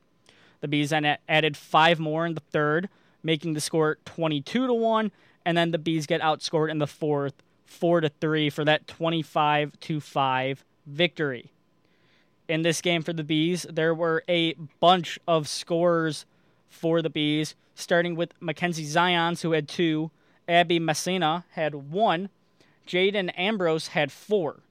The 0.60 0.68
Bees 0.68 0.90
then 0.90 1.18
added 1.30 1.56
5 1.56 2.00
more 2.00 2.26
in 2.26 2.34
the 2.34 2.42
third, 2.42 2.90
making 3.24 3.54
the 3.54 3.62
score 3.62 3.98
22 4.06 4.68
to 4.68 4.74
1, 4.74 5.12
and 5.46 5.58
then 5.58 5.72
the 5.72 5.78
Bees 5.78 6.06
get 6.06 6.22
outscored 6.22 6.70
in 6.70 6.80
the 6.80 6.88
fourth 6.88 7.42
4 7.66 8.02
to 8.02 8.10
3 8.10 8.50
for 8.50 8.66
that 8.66 8.88
25 8.88 9.80
to 9.80 10.00
5 10.00 10.66
victory. 10.86 11.52
In 12.48 12.62
this 12.62 12.82
game 12.82 13.02
for 13.02 13.14
the 13.14 13.24
Bees, 13.24 13.66
there 13.70 13.96
were 13.96 14.24
a 14.28 14.54
bunch 14.80 15.18
of 15.28 15.48
scores 15.48 16.26
for 16.74 17.02
the 17.02 17.10
Bees, 17.10 17.56
starting 17.76 18.16
with 18.16 18.34
Mackenzie 18.40 18.86
Zions, 18.86 19.42
who 19.42 19.52
had 19.52 19.68
two, 19.68 20.12
Abby 20.48 20.80
Messina 20.80 21.46
had 21.52 21.76
one, 21.76 22.30
Jaden 22.88 23.32
Ambrose 23.38 23.88
had 23.88 24.12
four, 24.12 24.62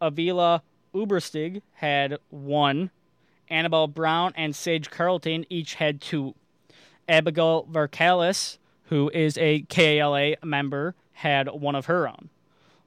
Avila 0.00 0.62
Uberstig 0.94 1.62
had 1.74 2.18
one, 2.30 2.90
Annabelle 3.48 3.86
Brown 3.86 4.32
and 4.34 4.56
Sage 4.56 4.90
Carlton 4.90 5.46
each 5.48 5.74
had 5.74 6.00
two. 6.00 6.34
Abigail 7.08 7.66
Varkalis, 7.70 8.58
who 8.84 9.10
is 9.10 9.36
a 9.38 9.62
KALA 9.62 10.36
member, 10.42 10.94
had 11.12 11.48
one 11.48 11.74
of 11.74 11.86
her 11.86 12.08
own. 12.08 12.30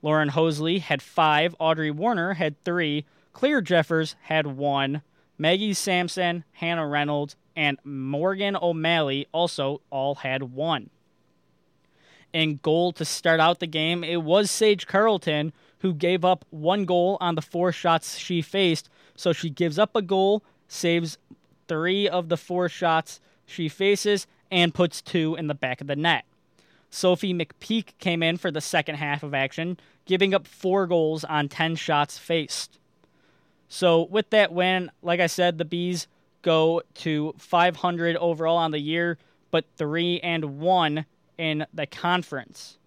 Lauren 0.02 0.30
Hosley 0.30 0.80
had 0.82 1.02
five, 1.02 1.56
Audrey 1.60 1.92
Warner 1.92 2.34
had 2.34 2.62
three, 2.64 3.06
Claire 3.34 3.62
Jeffers 3.62 4.16
had 4.24 4.48
one, 4.48 5.02
Maggie 5.38 5.74
Sampson, 5.74 6.44
Hannah 6.54 6.88
Reynolds, 6.88 7.36
and 7.56 7.78
Morgan 7.84 8.58
O'Malley 8.62 9.28
also 9.32 9.82
all 9.90 10.16
had 10.16 10.44
one. 10.44 10.90
In 12.34 12.60
goal 12.62 12.92
to 12.94 13.06
start 13.06 13.40
out 13.40 13.60
the 13.60 13.68
game, 13.68 14.04
it 14.04 14.24
was 14.24 14.52
Sage 14.52 14.88
Carlton 14.88 15.54
who 15.80 15.94
gave 15.94 16.26
up 16.26 16.46
one 16.50 16.86
goal 16.86 17.18
on 17.22 17.36
the 17.36 17.42
four 17.42 17.72
shots 17.72 18.18
she 18.18 18.42
faced. 18.42 18.90
So 19.16 19.34
she 19.34 19.50
gives 19.50 19.78
up 19.78 19.96
a 19.96 20.02
goal, 20.02 20.44
saves 20.68 21.18
three 21.68 22.10
of 22.10 22.30
the 22.30 22.38
four 22.38 22.70
shots 22.70 23.20
she 23.46 23.70
faces, 23.70 24.28
and 24.52 24.74
puts 24.74 25.02
two 25.02 25.36
in 25.36 25.48
the 25.48 25.54
back 25.54 25.82
of 25.82 25.88
the 25.88 25.96
net. 25.96 26.26
Sophie 26.90 27.34
McPeak 27.34 27.98
came 28.00 28.24
in 28.24 28.38
for 28.38 28.52
the 28.52 28.62
second 28.62 28.96
half 28.96 29.22
of 29.22 29.34
action, 29.34 29.78
giving 30.06 30.34
up 30.34 30.48
four 30.48 30.88
goals 30.88 31.24
on 31.24 31.50
10 31.50 31.76
shots 31.76 32.18
faced. 32.18 32.80
So, 33.68 34.04
with 34.04 34.30
that 34.30 34.54
win, 34.54 34.92
like 35.02 35.20
I 35.20 35.28
said, 35.28 35.58
the 35.58 35.66
Bees 35.66 36.08
go 36.42 36.82
to 36.96 37.34
500 37.38 38.16
overall 38.18 38.58
on 38.58 38.72
the 38.72 38.80
year, 38.80 39.18
but 39.52 39.66
3 39.78 40.20
and 40.22 40.60
1 40.60 41.06
in 41.38 41.66
the 41.74 41.88
conference. 41.88 42.78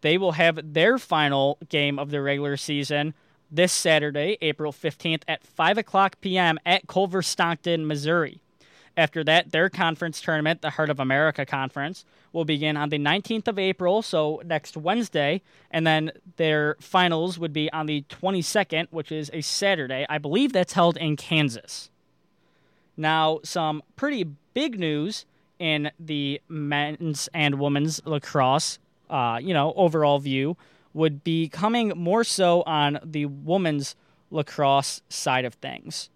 They 0.00 0.16
will 0.16 0.32
have 0.32 0.72
their 0.72 0.98
final 0.98 1.58
game 1.68 1.98
of 1.98 2.10
the 2.10 2.22
regular 2.22 2.56
season 2.56 3.14
this 3.50 3.72
Saturday, 3.72 4.38
April 4.40 4.72
15th 4.72 5.22
at 5.26 5.42
5 5.44 5.78
o'clock 5.78 6.20
p.m. 6.20 6.58
at 6.64 6.86
Culver 6.86 7.22
Stockton, 7.22 7.86
Missouri. 7.86 8.40
After 9.00 9.24
that, 9.24 9.50
their 9.50 9.70
conference 9.70 10.20
tournament, 10.20 10.60
the 10.60 10.68
Heart 10.68 10.90
of 10.90 11.00
America 11.00 11.46
Conference, 11.46 12.04
will 12.34 12.44
begin 12.44 12.76
on 12.76 12.90
the 12.90 12.98
19th 12.98 13.48
of 13.48 13.58
April, 13.58 14.02
so 14.02 14.42
next 14.44 14.76
Wednesday, 14.76 15.40
and 15.70 15.86
then 15.86 16.12
their 16.36 16.76
finals 16.80 17.38
would 17.38 17.54
be 17.54 17.72
on 17.72 17.86
the 17.86 18.04
22nd, 18.10 18.88
which 18.90 19.10
is 19.10 19.30
a 19.32 19.40
Saturday. 19.40 20.04
I 20.10 20.18
believe 20.18 20.52
that's 20.52 20.74
held 20.74 20.98
in 20.98 21.16
Kansas. 21.16 21.88
Now, 22.94 23.40
some 23.42 23.82
pretty 23.96 24.24
big 24.52 24.78
news 24.78 25.24
in 25.58 25.90
the 25.98 26.42
men's 26.46 27.30
and 27.32 27.58
women's 27.58 28.04
lacrosse, 28.04 28.78
uh, 29.08 29.38
you 29.40 29.54
know, 29.54 29.72
overall 29.76 30.18
view 30.18 30.58
would 30.92 31.24
be 31.24 31.48
coming 31.48 31.94
more 31.96 32.22
so 32.22 32.60
on 32.66 32.98
the 33.02 33.24
women's 33.24 33.96
lacrosse 34.30 35.00
side 35.08 35.46
of 35.46 35.54
things. 35.54 36.10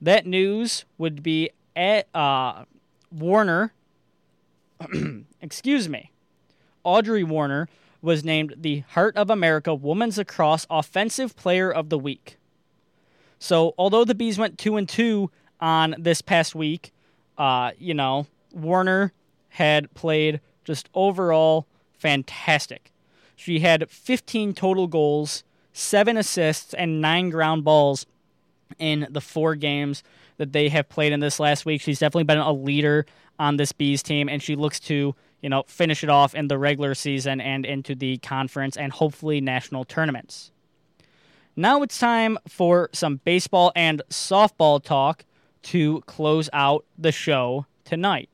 That 0.00 0.26
news 0.26 0.84
would 0.98 1.22
be 1.22 1.50
at 1.76 2.08
uh, 2.14 2.64
Warner, 3.12 3.72
excuse 5.40 5.88
me, 5.88 6.10
Audrey 6.82 7.22
Warner 7.22 7.68
was 8.00 8.24
named 8.24 8.54
the 8.56 8.80
Heart 8.90 9.16
of 9.16 9.30
America 9.30 9.74
Women's 9.74 10.18
Lacrosse 10.18 10.66
Offensive 10.70 11.36
Player 11.36 11.70
of 11.70 11.90
the 11.90 11.98
Week. 11.98 12.38
So, 13.38 13.74
although 13.76 14.04
the 14.04 14.14
Bees 14.14 14.38
went 14.38 14.58
two 14.58 14.76
and 14.76 14.88
two 14.88 15.30
on 15.60 15.94
this 15.98 16.22
past 16.22 16.54
week, 16.54 16.92
uh, 17.36 17.72
you 17.78 17.94
know, 17.94 18.26
Warner 18.52 19.12
had 19.50 19.92
played 19.94 20.40
just 20.64 20.88
overall 20.94 21.66
fantastic. 21.92 22.92
She 23.34 23.60
had 23.60 23.90
15 23.90 24.54
total 24.54 24.86
goals, 24.86 25.44
seven 25.72 26.16
assists, 26.16 26.72
and 26.72 27.00
nine 27.00 27.28
ground 27.30 27.64
balls 27.64 28.06
in 28.78 29.06
the 29.10 29.20
four 29.20 29.54
games 29.54 30.02
that 30.38 30.52
they 30.52 30.68
have 30.68 30.88
played 30.88 31.12
in 31.12 31.20
this 31.20 31.40
last 31.40 31.64
week. 31.66 31.80
She's 31.80 31.98
definitely 31.98 32.24
been 32.24 32.38
a 32.38 32.52
leader 32.52 33.06
on 33.38 33.56
this 33.56 33.72
Bees 33.72 34.02
team, 34.02 34.28
and 34.28 34.42
she 34.42 34.56
looks 34.56 34.80
to 34.80 35.14
you 35.42 35.48
know 35.48 35.64
finish 35.66 36.02
it 36.02 36.10
off 36.10 36.34
in 36.34 36.48
the 36.48 36.58
regular 36.58 36.94
season 36.94 37.40
and 37.40 37.64
into 37.64 37.94
the 37.94 38.18
conference 38.18 38.76
and 38.76 38.92
hopefully 38.92 39.40
national 39.40 39.84
tournaments. 39.84 40.50
Now 41.54 41.82
it's 41.82 41.98
time 41.98 42.38
for 42.46 42.90
some 42.92 43.20
baseball 43.24 43.72
and 43.74 44.02
softball 44.10 44.82
talk 44.82 45.24
to 45.62 46.02
close 46.02 46.50
out 46.52 46.84
the 46.98 47.12
show 47.12 47.66
tonight. 47.84 48.28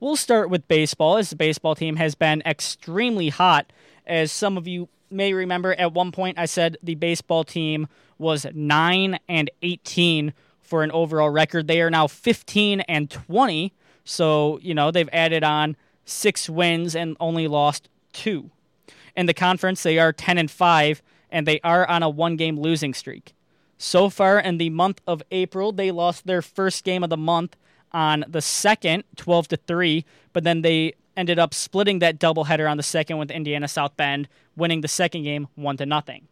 We'll 0.00 0.16
start 0.16 0.50
with 0.50 0.68
baseball, 0.68 1.16
as 1.16 1.30
the 1.30 1.36
baseball 1.36 1.74
team 1.74 1.96
has 1.96 2.14
been 2.14 2.42
extremely 2.44 3.28
hot. 3.28 3.72
As 4.06 4.30
some 4.30 4.56
of 4.56 4.66
you 4.66 4.88
may 5.10 5.32
remember, 5.32 5.74
at 5.74 5.92
one 5.92 6.12
point 6.12 6.38
I 6.38 6.46
said 6.46 6.76
the 6.82 6.94
baseball 6.94 7.44
team 7.44 7.88
was 8.18 8.46
9 8.52 9.18
and 9.28 9.50
18 9.62 10.32
for 10.66 10.82
an 10.82 10.90
overall 10.90 11.30
record. 11.30 11.68
They 11.68 11.80
are 11.80 11.90
now 11.90 12.06
15 12.06 12.80
and 12.82 13.10
20. 13.10 13.72
So, 14.04 14.58
you 14.62 14.74
know, 14.74 14.90
they've 14.90 15.08
added 15.12 15.44
on 15.44 15.76
six 16.04 16.48
wins 16.48 16.94
and 16.94 17.16
only 17.20 17.48
lost 17.48 17.88
two. 18.12 18.50
In 19.16 19.26
the 19.26 19.34
conference, 19.34 19.82
they 19.82 19.98
are 19.98 20.12
10 20.12 20.38
and 20.38 20.50
5, 20.50 21.02
and 21.30 21.46
they 21.46 21.60
are 21.60 21.88
on 21.88 22.02
a 22.02 22.08
one 22.08 22.36
game 22.36 22.58
losing 22.58 22.94
streak. 22.94 23.34
So 23.78 24.08
far 24.08 24.38
in 24.38 24.58
the 24.58 24.70
month 24.70 25.00
of 25.06 25.22
April, 25.30 25.72
they 25.72 25.90
lost 25.90 26.26
their 26.26 26.42
first 26.42 26.84
game 26.84 27.02
of 27.02 27.10
the 27.10 27.16
month 27.16 27.56
on 27.92 28.24
the 28.28 28.40
second, 28.40 29.04
12 29.16 29.48
to 29.48 29.56
3, 29.56 30.04
but 30.32 30.44
then 30.44 30.62
they 30.62 30.94
ended 31.16 31.38
up 31.38 31.54
splitting 31.54 31.98
that 32.00 32.18
doubleheader 32.18 32.70
on 32.70 32.76
the 32.76 32.82
second 32.82 33.18
with 33.18 33.30
Indiana 33.30 33.68
South 33.68 33.96
Bend, 33.96 34.28
winning 34.54 34.82
the 34.82 34.88
second 34.88 35.22
game 35.22 35.48
1 35.54 35.78
to 35.78 35.86
nothing. 35.86 36.28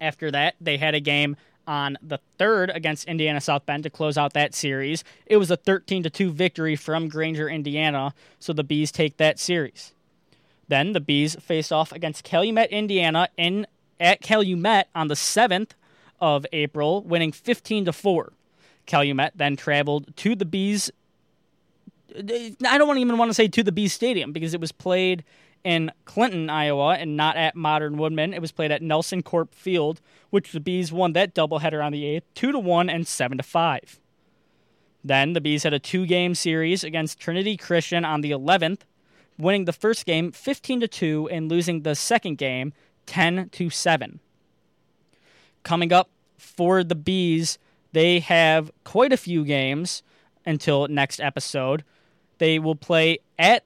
After 0.00 0.30
that, 0.30 0.54
they 0.60 0.78
had 0.78 0.94
a 0.94 1.00
game 1.00 1.36
on 1.70 1.96
the 2.02 2.18
third 2.36 2.68
against 2.68 3.06
Indiana 3.06 3.40
South 3.40 3.64
Bend 3.64 3.84
to 3.84 3.90
close 3.90 4.18
out 4.18 4.32
that 4.32 4.56
series. 4.56 5.04
It 5.24 5.36
was 5.36 5.52
a 5.52 5.56
13 5.56 6.02
to 6.02 6.10
2 6.10 6.32
victory 6.32 6.74
from 6.74 7.08
Granger, 7.08 7.48
Indiana, 7.48 8.12
so 8.40 8.52
the 8.52 8.64
Bees 8.64 8.90
take 8.90 9.18
that 9.18 9.38
series. 9.38 9.92
Then 10.66 10.94
the 10.94 11.00
Bees 11.00 11.36
face 11.36 11.70
off 11.70 11.92
against 11.92 12.24
Calumet, 12.24 12.70
Indiana 12.70 13.28
in 13.36 13.68
at 14.00 14.20
Calumet 14.20 14.88
on 14.96 15.06
the 15.06 15.14
7th 15.14 15.70
of 16.20 16.44
April, 16.52 17.02
winning 17.02 17.30
15 17.30 17.84
to 17.84 17.92
4. 17.92 18.32
Calumet 18.86 19.34
then 19.36 19.56
traveled 19.56 20.16
to 20.16 20.34
the 20.34 20.44
Bees 20.44 20.90
I 22.12 22.76
don't 22.76 22.98
even 22.98 23.16
want 23.18 23.30
to 23.30 23.34
say 23.34 23.46
to 23.46 23.62
the 23.62 23.70
Bees 23.70 23.92
Stadium 23.92 24.32
because 24.32 24.52
it 24.52 24.60
was 24.60 24.72
played 24.72 25.22
in 25.64 25.92
Clinton, 26.04 26.48
Iowa, 26.48 26.94
and 26.94 27.16
not 27.16 27.36
at 27.36 27.54
Modern 27.54 27.96
Woodmen. 27.98 28.32
It 28.32 28.40
was 28.40 28.52
played 28.52 28.72
at 28.72 28.82
Nelson 28.82 29.22
Corp 29.22 29.54
Field, 29.54 30.00
which 30.30 30.52
the 30.52 30.60
Bees 30.60 30.92
won 30.92 31.12
that 31.12 31.34
doubleheader 31.34 31.84
on 31.84 31.92
the 31.92 32.04
8th, 32.04 32.22
2 32.34 32.52
to 32.52 32.58
1 32.58 32.88
and 32.88 33.06
7 33.06 33.38
to 33.38 33.44
5. 33.44 34.00
Then 35.02 35.32
the 35.32 35.40
Bees 35.40 35.62
had 35.62 35.72
a 35.72 35.78
two-game 35.78 36.34
series 36.34 36.84
against 36.84 37.18
Trinity 37.18 37.56
Christian 37.56 38.04
on 38.04 38.20
the 38.20 38.30
11th, 38.30 38.80
winning 39.38 39.64
the 39.64 39.72
first 39.72 40.04
game 40.04 40.32
15 40.32 40.80
to 40.80 40.88
2 40.88 41.28
and 41.30 41.50
losing 41.50 41.82
the 41.82 41.94
second 41.94 42.36
game 42.38 42.72
10 43.06 43.48
to 43.50 43.70
7. 43.70 44.20
Coming 45.62 45.92
up 45.92 46.10
for 46.36 46.84
the 46.84 46.94
Bees, 46.94 47.58
they 47.92 48.20
have 48.20 48.70
quite 48.84 49.12
a 49.12 49.16
few 49.16 49.44
games 49.44 50.02
until 50.44 50.88
next 50.88 51.20
episode. 51.20 51.84
They 52.38 52.58
will 52.58 52.76
play 52.76 53.18
at 53.38 53.64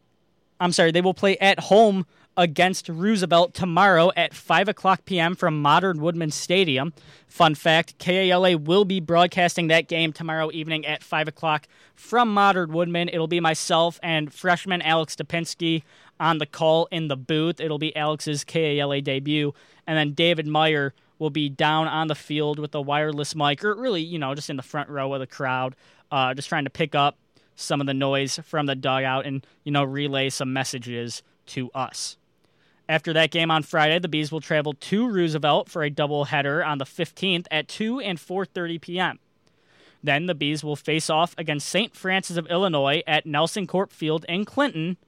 I'm 0.61 0.73
sorry, 0.73 0.93
they 0.93 1.01
will 1.01 1.15
play 1.15 1.37
at 1.39 1.59
home 1.59 2.07
against 2.37 2.89
Roosevelt 2.89 3.55
tomorrow 3.55 4.11
at 4.17 4.35
5 4.35 4.69
o'clock 4.69 5.05
p.m. 5.05 5.35
from 5.35 5.61
Modern 5.61 6.01
Woodmen 6.01 6.31
Stadium. 6.31 6.93
Fun 7.29 7.55
fact 7.55 7.99
KALA 7.99 8.59
will 8.59 8.85
be 8.85 9.01
broadcasting 9.01 9.69
that 9.69 9.89
game 9.89 10.13
tomorrow 10.13 10.51
evening 10.53 10.85
at 10.85 11.03
5 11.03 11.29
o'clock 11.29 11.69
from 11.95 12.33
Modern 12.33 12.73
Woodmen. 12.73 13.09
It'll 13.09 13.29
be 13.29 13.41
myself 13.41 14.01
and 14.03 14.33
freshman 14.33 14.83
Alex 14.83 15.17
Stepinski 15.17 15.83
on 16.19 16.39
the 16.39 16.47
call 16.47 16.87
in 16.91 17.09
the 17.09 17.17
booth. 17.17 17.61
It'll 17.61 17.79
be 17.79 17.95
Alex's 17.97 18.45
KALA 18.45 19.01
debut. 19.01 19.55
And 19.87 19.97
then 19.97 20.13
David 20.13 20.47
Meyer 20.47 20.95
will 21.19 21.31
be 21.31 21.49
down 21.49 21.87
on 21.87 22.09
the 22.09 22.15
field 22.15 22.59
with 22.59 22.75
a 22.75 22.81
wireless 22.81 23.35
mic, 23.35 23.65
or 23.65 23.75
really, 23.75 24.03
you 24.03 24.19
know, 24.19 24.35
just 24.35 24.51
in 24.51 24.57
the 24.57 24.63
front 24.63 24.89
row 24.89 25.13
of 25.15 25.21
the 25.21 25.27
crowd, 25.27 25.77
uh, 26.11 26.35
just 26.35 26.49
trying 26.49 26.65
to 26.65 26.71
pick 26.71 26.95
up 26.95 27.17
some 27.57 27.81
of 27.81 27.87
the 27.87 27.95
noise 27.95 28.39
from 28.45 28.67
the 28.67 28.75
dugout 28.75 29.27
and, 29.27 29.47
you 29.65 29.73
know, 29.73 29.85
relay 29.85 30.31
some 30.31 30.53
messages 30.53 31.23
to 31.47 31.71
us. 31.75 32.17
After 32.89 33.13
that 33.15 33.31
game 33.31 33.51
on 33.51 33.63
Friday, 33.63 33.99
the 33.99 34.09
Bees 34.09 34.31
will 34.31 34.41
travel 34.41 34.75
to 34.75 35.09
Roosevelt 35.09 35.71
for 35.71 35.83
a 35.83 35.91
doubleheader 35.91 36.67
on 36.67 36.79
the 36.79 36.85
15th 36.85 37.47
at 37.51 37.69
2 37.69 38.01
and 38.01 38.19
4:30 38.19 38.81
p.m. 38.81 39.19
Then 40.03 40.27
the 40.27 40.35
Bees 40.35 40.63
will 40.63 40.77
face 40.77 41.09
off 41.09 41.35
against 41.39 41.67
St. 41.67 41.97
Francis 41.97 42.37
of 42.37 42.47
Illinois 42.49 43.03
at 43.07 43.25
Nelson 43.25 43.67
Corp 43.67 43.91
Field 43.91 44.27
in 44.29 44.45
Clinton 44.45 44.99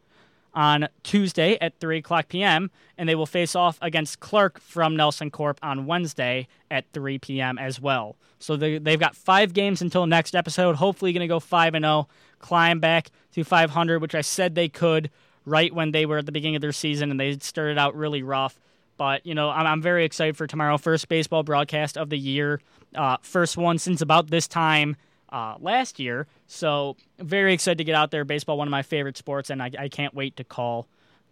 on 0.55 0.89
Tuesday 1.03 1.59
at 1.61 1.79
3 1.81 1.99
o'clock 1.99 2.29
p.m., 2.29 2.71
and 2.97 3.07
they 3.07 3.15
will 3.15 3.27
face 3.27 3.55
off 3.55 3.79
against 3.83 4.21
Clark 4.21 4.59
from 4.59 4.97
Nelson 4.97 5.31
Corp 5.31 5.59
on 5.63 5.85
Wednesday 5.85 6.49
at 6.71 6.87
3 6.95 7.19
p.m. 7.19 7.59
as 7.59 7.79
well. 7.79 8.17
So 8.39 8.57
they, 8.57 8.79
they've 8.79 8.99
got 8.99 9.15
five 9.15 9.53
games 9.53 9.83
until 9.83 10.07
next 10.07 10.35
episode. 10.35 10.77
Hopefully, 10.77 11.13
going 11.13 11.21
to 11.21 11.27
go 11.27 11.41
5 11.41 11.75
and 11.75 11.85
0, 11.85 12.09
climb 12.38 12.81
back 12.81 13.11
to 13.33 13.44
500, 13.44 14.01
which 14.01 14.14
I 14.14 14.20
said 14.20 14.55
they 14.55 14.68
could 14.68 15.11
right 15.44 15.72
when 15.72 15.92
they 15.92 16.07
were 16.07 16.18
at 16.18 16.27
the 16.27 16.33
beginning 16.33 16.57
of 16.57 16.62
their 16.62 16.72
season, 16.72 17.11
and 17.11 17.20
they 17.20 17.38
started 17.38 17.79
out 17.79 17.94
really 17.94 18.22
rough. 18.22 18.59
But, 18.96 19.25
you 19.27 19.35
know, 19.35 19.51
I'm, 19.51 19.66
I'm 19.66 19.83
very 19.83 20.05
excited 20.05 20.37
for 20.37 20.46
tomorrow. 20.46 20.79
First 20.79 21.09
baseball 21.09 21.42
broadcast 21.42 21.96
of 21.96 22.11
the 22.11 22.18
year. 22.18 22.61
Uh, 22.94 23.18
first 23.20 23.57
one 23.57 23.79
since 23.79 24.01
about 24.01 24.29
this 24.29 24.49
time 24.49 24.96
uh, 25.31 25.57
last 25.61 25.99
year. 25.99 26.27
So 26.46 26.96
very 27.18 27.53
excited 27.53 27.79
to 27.79 27.85
get 27.85 27.94
out 27.94 28.11
there. 28.11 28.25
Baseball, 28.25 28.59
one 28.59 28.68
of 28.68 28.72
my 28.72 28.83
favorite 28.83 29.16
sports, 29.16 29.51
and 29.51 29.62
I, 29.62 29.70
I 29.79 29.88
can't 29.88 30.14
wait 30.14 30.37
to 30.37 30.44
call 30.44 30.87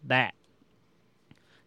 that. 0.05 0.35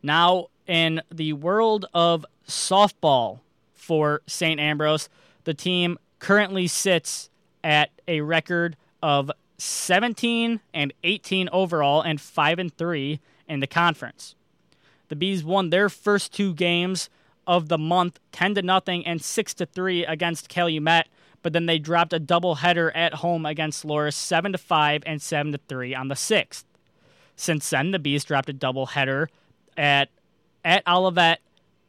Now, 0.04 0.48
in 0.68 1.02
the 1.12 1.34
world 1.34 1.86
of 1.94 2.26
softball 2.48 3.40
for 3.74 4.22
St. 4.28 4.60
Ambrose, 4.60 5.10
the 5.46 5.54
team 5.54 5.98
currently 6.20 6.68
sits 6.68 7.30
at 7.64 7.90
a 8.08 8.22
record 8.22 8.76
of 9.02 9.32
17 9.58 10.60
and 10.74 10.94
18 11.04 11.50
overall 11.52 12.02
and 12.02 12.22
5 12.22 12.60
and 12.60 12.78
3 12.78 13.20
in 13.48 13.60
the 13.60 13.68
conference. 13.68 14.36
The 15.10 15.16
Bees 15.16 15.44
won 15.44 15.70
their 15.70 15.90
first 15.90 16.34
two 16.34 16.54
games 16.54 17.10
of 17.46 17.70
the 17.70 17.78
month 17.78 18.20
10 18.34 18.56
to 18.56 18.62
nothing 18.62 19.06
and 19.06 19.22
6 19.22 19.54
to 19.56 19.66
3 19.66 20.06
against 20.06 20.50
Calumet 20.50 21.08
but 21.48 21.54
then 21.54 21.66
they 21.66 21.80
dropped 21.80 22.14
a 22.14 22.20
doubleheader 22.20 22.92
at 22.94 23.14
home 23.16 23.46
against 23.46 23.86
Loras 23.86 24.16
7 24.16 24.52
to 24.52 24.58
5 24.58 25.04
and 25.06 25.22
7 25.22 25.54
to 25.54 25.60
3 25.70 25.96
on 25.96 26.08
the 26.08 26.16
6th. 26.16 26.66
Since 27.38 27.70
then, 27.70 27.92
the 27.92 28.00
Bees 28.00 28.26
dropped 28.26 28.50
a 28.50 28.54
doubleheader 28.54 29.28
at 29.78 30.10
at 30.66 30.86
Olivet 30.86 31.40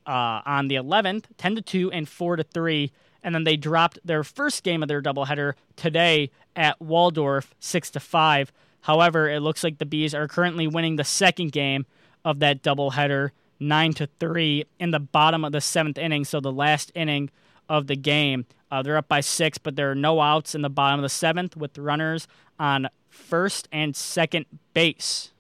uh, 0.06 0.42
on 0.46 0.68
the 0.68 0.76
11th, 0.76 1.24
10 1.38 1.56
to 1.56 1.62
2 1.62 1.90
and 1.90 2.08
4 2.08 2.36
to 2.36 2.44
3, 2.44 2.92
and 3.22 3.34
then 3.34 3.44
they 3.44 3.56
dropped 3.56 3.98
their 4.04 4.24
first 4.24 4.62
game 4.62 4.82
of 4.82 4.88
their 4.88 5.02
doubleheader 5.02 5.54
today 5.76 6.30
at 6.54 6.80
Waldorf 6.80 7.54
6 7.60 7.90
to 7.92 8.00
5. 8.00 8.52
However, 8.82 9.28
it 9.28 9.40
looks 9.40 9.64
like 9.64 9.78
the 9.78 9.86
Bees 9.86 10.14
are 10.14 10.28
currently 10.28 10.66
winning 10.66 10.96
the 10.96 11.04
second 11.04 11.52
game 11.52 11.86
of 12.24 12.38
that 12.40 12.62
doubleheader 12.62 13.30
9 13.60 13.92
to 13.94 14.08
3 14.20 14.64
in 14.78 14.90
the 14.90 15.00
bottom 15.00 15.44
of 15.44 15.52
the 15.52 15.58
7th 15.58 15.98
inning, 15.98 16.24
so 16.24 16.40
the 16.40 16.52
last 16.52 16.92
inning 16.94 17.30
of 17.68 17.86
the 17.86 17.96
game. 17.96 18.46
Uh, 18.70 18.82
they're 18.82 18.96
up 18.96 19.08
by 19.08 19.20
six, 19.20 19.58
but 19.58 19.76
there 19.76 19.90
are 19.90 19.94
no 19.94 20.20
outs 20.20 20.54
in 20.54 20.62
the 20.62 20.70
bottom 20.70 21.00
of 21.00 21.02
the 21.02 21.08
seventh 21.08 21.56
with 21.56 21.78
runners 21.78 22.28
on 22.58 22.88
first 23.08 23.68
and 23.72 23.96
second 23.96 24.46
base. 24.74 25.32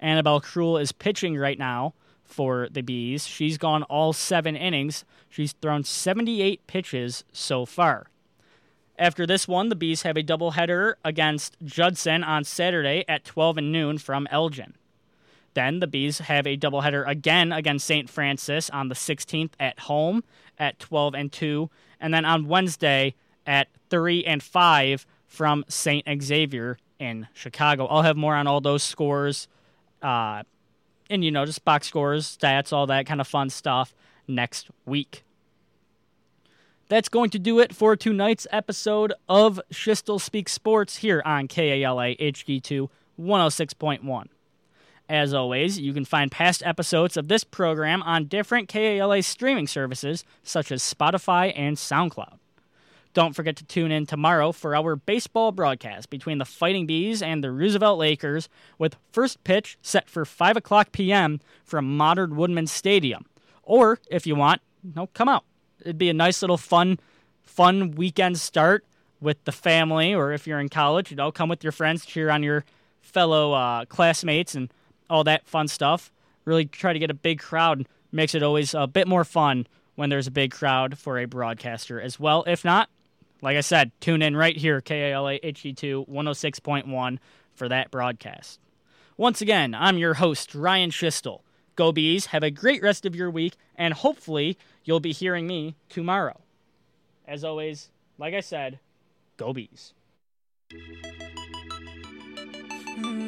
Annabelle 0.00 0.40
Cruel 0.40 0.78
is 0.78 0.92
pitching 0.92 1.36
right 1.36 1.58
now 1.58 1.94
for 2.24 2.68
the 2.70 2.82
Bees. 2.82 3.26
She's 3.26 3.58
gone 3.58 3.82
all 3.84 4.12
seven 4.12 4.56
innings. 4.56 5.04
She's 5.28 5.52
thrown 5.52 5.84
78 5.84 6.66
pitches 6.66 7.24
so 7.32 7.64
far. 7.66 8.06
After 8.98 9.26
this 9.26 9.48
one, 9.48 9.68
the 9.68 9.76
Bees 9.76 10.02
have 10.02 10.16
a 10.16 10.22
doubleheader 10.22 10.94
against 11.04 11.56
Judson 11.64 12.22
on 12.22 12.44
Saturday 12.44 13.04
at 13.08 13.24
12 13.24 13.58
and 13.58 13.72
noon 13.72 13.98
from 13.98 14.28
Elgin. 14.30 14.74
Then 15.54 15.80
the 15.80 15.86
Bees 15.86 16.18
have 16.18 16.46
a 16.46 16.56
doubleheader 16.56 17.06
again 17.06 17.52
against 17.52 17.86
St. 17.86 18.08
Francis 18.08 18.70
on 18.70 18.88
the 18.88 18.94
16th 18.94 19.52
at 19.58 19.80
home 19.80 20.22
at 20.58 20.78
12 20.78 21.14
and 21.14 21.32
2, 21.32 21.70
and 22.00 22.14
then 22.14 22.24
on 22.24 22.46
Wednesday 22.46 23.14
at 23.46 23.68
3 23.90 24.24
and 24.24 24.42
5 24.42 25.06
from 25.26 25.64
St. 25.68 26.06
Xavier 26.22 26.78
in 26.98 27.26
Chicago. 27.32 27.86
I'll 27.86 28.02
have 28.02 28.16
more 28.16 28.34
on 28.34 28.46
all 28.46 28.60
those 28.60 28.82
scores 28.82 29.48
uh, 30.02 30.42
and, 31.10 31.24
you 31.24 31.30
know, 31.30 31.44
just 31.44 31.64
box 31.64 31.86
scores, 31.86 32.36
stats, 32.36 32.72
all 32.72 32.86
that 32.86 33.06
kind 33.06 33.20
of 33.20 33.28
fun 33.28 33.50
stuff 33.50 33.94
next 34.26 34.68
week. 34.86 35.24
That's 36.88 37.08
going 37.08 37.30
to 37.30 37.38
do 37.38 37.60
it 37.60 37.74
for 37.74 37.96
tonight's 37.96 38.46
episode 38.52 39.14
of 39.28 39.60
Schiestel 39.72 40.20
Speak 40.20 40.48
Sports 40.48 40.98
here 40.98 41.22
on 41.24 41.48
KALA 41.48 42.14
HD2 42.16 42.88
106.1. 43.18 44.26
As 45.08 45.34
always, 45.34 45.78
you 45.78 45.92
can 45.92 46.04
find 46.04 46.30
past 46.30 46.62
episodes 46.64 47.16
of 47.16 47.28
this 47.28 47.44
program 47.44 48.02
on 48.02 48.26
different 48.26 48.68
KALA 48.68 49.22
streaming 49.22 49.66
services 49.66 50.24
such 50.42 50.72
as 50.72 50.82
Spotify 50.82 51.52
and 51.54 51.76
SoundCloud. 51.76 52.38
Don't 53.14 53.32
forget 53.32 53.54
to 53.56 53.64
tune 53.64 53.92
in 53.92 54.06
tomorrow 54.06 54.50
for 54.50 54.74
our 54.74 54.96
baseball 54.96 55.52
broadcast 55.52 56.10
between 56.10 56.38
the 56.38 56.44
Fighting 56.44 56.84
Bees 56.84 57.22
and 57.22 57.44
the 57.44 57.52
Roosevelt 57.52 57.96
Lakers, 57.96 58.48
with 58.76 58.96
first 59.12 59.42
pitch 59.44 59.78
set 59.82 60.10
for 60.10 60.24
5 60.24 60.56
o'clock 60.56 60.90
p.m. 60.90 61.40
from 61.64 61.96
Modern 61.96 62.34
Woodmen 62.34 62.66
Stadium. 62.66 63.24
Or, 63.62 64.00
if 64.10 64.26
you 64.26 64.34
want, 64.34 64.62
no, 64.96 65.06
come 65.14 65.28
out. 65.28 65.44
It'd 65.80 65.96
be 65.96 66.10
a 66.10 66.14
nice 66.14 66.42
little 66.42 66.56
fun, 66.56 66.98
fun 67.44 67.92
weekend 67.92 68.40
start 68.40 68.84
with 69.20 69.42
the 69.44 69.52
family, 69.52 70.12
or 70.12 70.32
if 70.32 70.44
you're 70.48 70.58
in 70.58 70.68
college, 70.68 71.12
you 71.12 71.16
know, 71.16 71.30
come 71.30 71.48
with 71.48 71.62
your 71.62 71.72
friends, 71.72 72.04
cheer 72.04 72.30
on 72.30 72.42
your 72.42 72.64
fellow 73.00 73.52
uh, 73.52 73.84
classmates, 73.84 74.56
and 74.56 74.72
all 75.08 75.22
that 75.22 75.46
fun 75.46 75.68
stuff. 75.68 76.10
Really 76.44 76.64
try 76.64 76.92
to 76.92 76.98
get 76.98 77.12
a 77.12 77.14
big 77.14 77.38
crowd. 77.38 77.86
Makes 78.10 78.34
it 78.34 78.42
always 78.42 78.74
a 78.74 78.88
bit 78.88 79.06
more 79.06 79.24
fun 79.24 79.68
when 79.94 80.10
there's 80.10 80.26
a 80.26 80.32
big 80.32 80.50
crowd 80.50 80.98
for 80.98 81.16
a 81.18 81.26
broadcaster 81.26 82.00
as 82.00 82.18
well. 82.18 82.42
If 82.48 82.64
not, 82.64 82.88
like 83.44 83.56
I 83.58 83.60
said, 83.60 83.92
tune 84.00 84.22
in 84.22 84.34
right 84.34 84.56
here, 84.56 84.80
KALA 84.80 85.38
HD2 85.40 86.08
106.1 86.08 87.18
for 87.54 87.68
that 87.68 87.90
broadcast. 87.90 88.58
Once 89.18 89.42
again, 89.42 89.74
I'm 89.74 89.98
your 89.98 90.14
host, 90.14 90.54
Ryan 90.54 90.90
Schiestel. 90.90 91.42
Go 91.76 91.92
Bees, 91.92 92.26
have 92.26 92.42
a 92.42 92.50
great 92.50 92.82
rest 92.82 93.04
of 93.04 93.14
your 93.14 93.30
week, 93.30 93.54
and 93.76 93.92
hopefully 93.92 94.56
you'll 94.84 94.98
be 94.98 95.12
hearing 95.12 95.46
me 95.46 95.76
tomorrow. 95.90 96.40
As 97.28 97.44
always, 97.44 97.90
like 98.16 98.32
I 98.32 98.40
said, 98.40 98.80
Go 99.36 99.52
Bees. 99.52 99.92
Mm, 102.96 103.24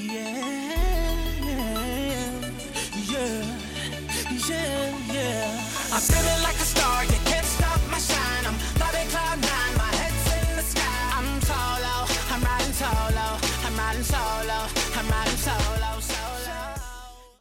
yeah, 0.00 0.56
yeah. 5.12 5.62
I'm 5.92 6.35